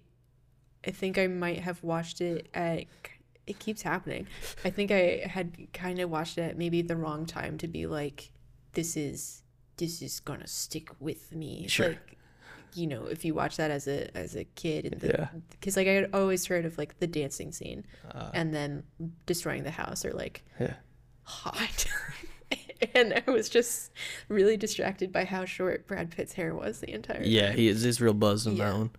[0.86, 2.84] I think I might have watched it at.
[3.46, 4.28] It keeps happening.
[4.64, 7.86] I think I had kind of watched it at maybe the wrong time to be
[7.86, 8.30] like,
[8.74, 9.42] this is
[9.76, 11.66] this is gonna stick with me.
[11.68, 11.88] Sure.
[11.88, 12.18] Like,
[12.74, 15.28] you know, if you watch that as a as a kid, and the, Yeah.
[15.50, 18.82] because like I had always heard of like the dancing scene Uh, and then
[19.26, 20.74] destroying the house or like yeah.
[21.24, 21.86] hot.
[22.94, 23.90] and I was just
[24.28, 27.82] really distracted by how short Brad Pitt's hair was the entire Yeah, he is.
[27.82, 28.90] He's real buzzed on that one.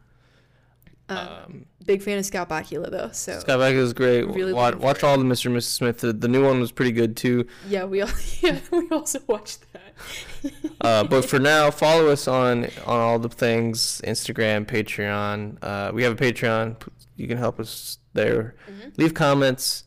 [1.12, 4.24] Um, Um, big fan of Scott Bakula though, so Scott Bakula is great.
[4.28, 5.48] Really watch, watch all the Mr.
[5.48, 5.64] and Mrs.
[5.64, 6.00] Smith.
[6.00, 7.46] The, the new one was pretty good too.
[7.68, 8.10] yeah, we all
[8.42, 10.52] yeah we also watched that.
[10.82, 15.58] Uh, but for now, follow us on on all the things: Instagram, Patreon.
[15.62, 16.76] Uh, we have a Patreon.
[17.16, 18.56] You can help us there.
[18.70, 18.98] Mhm.
[18.98, 19.84] Leave comments.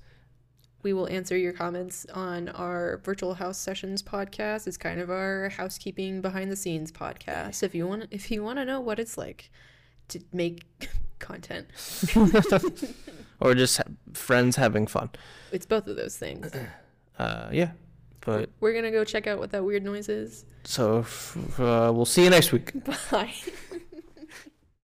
[0.83, 4.67] We will answer your comments on our virtual house sessions podcast.
[4.67, 7.63] It's kind of our housekeeping behind the scenes podcast.
[7.63, 9.51] If you want if you want to know what it's like
[10.09, 10.63] to make
[11.25, 11.67] content,
[13.41, 15.11] or just ha- friends having fun.
[15.53, 16.53] it's both of those things.
[17.17, 17.71] Uh, yeah.
[18.23, 20.45] But We're going to go check out what that weird noise is.
[20.65, 22.73] so f- uh, we'll see you next week.
[23.11, 23.33] Bye.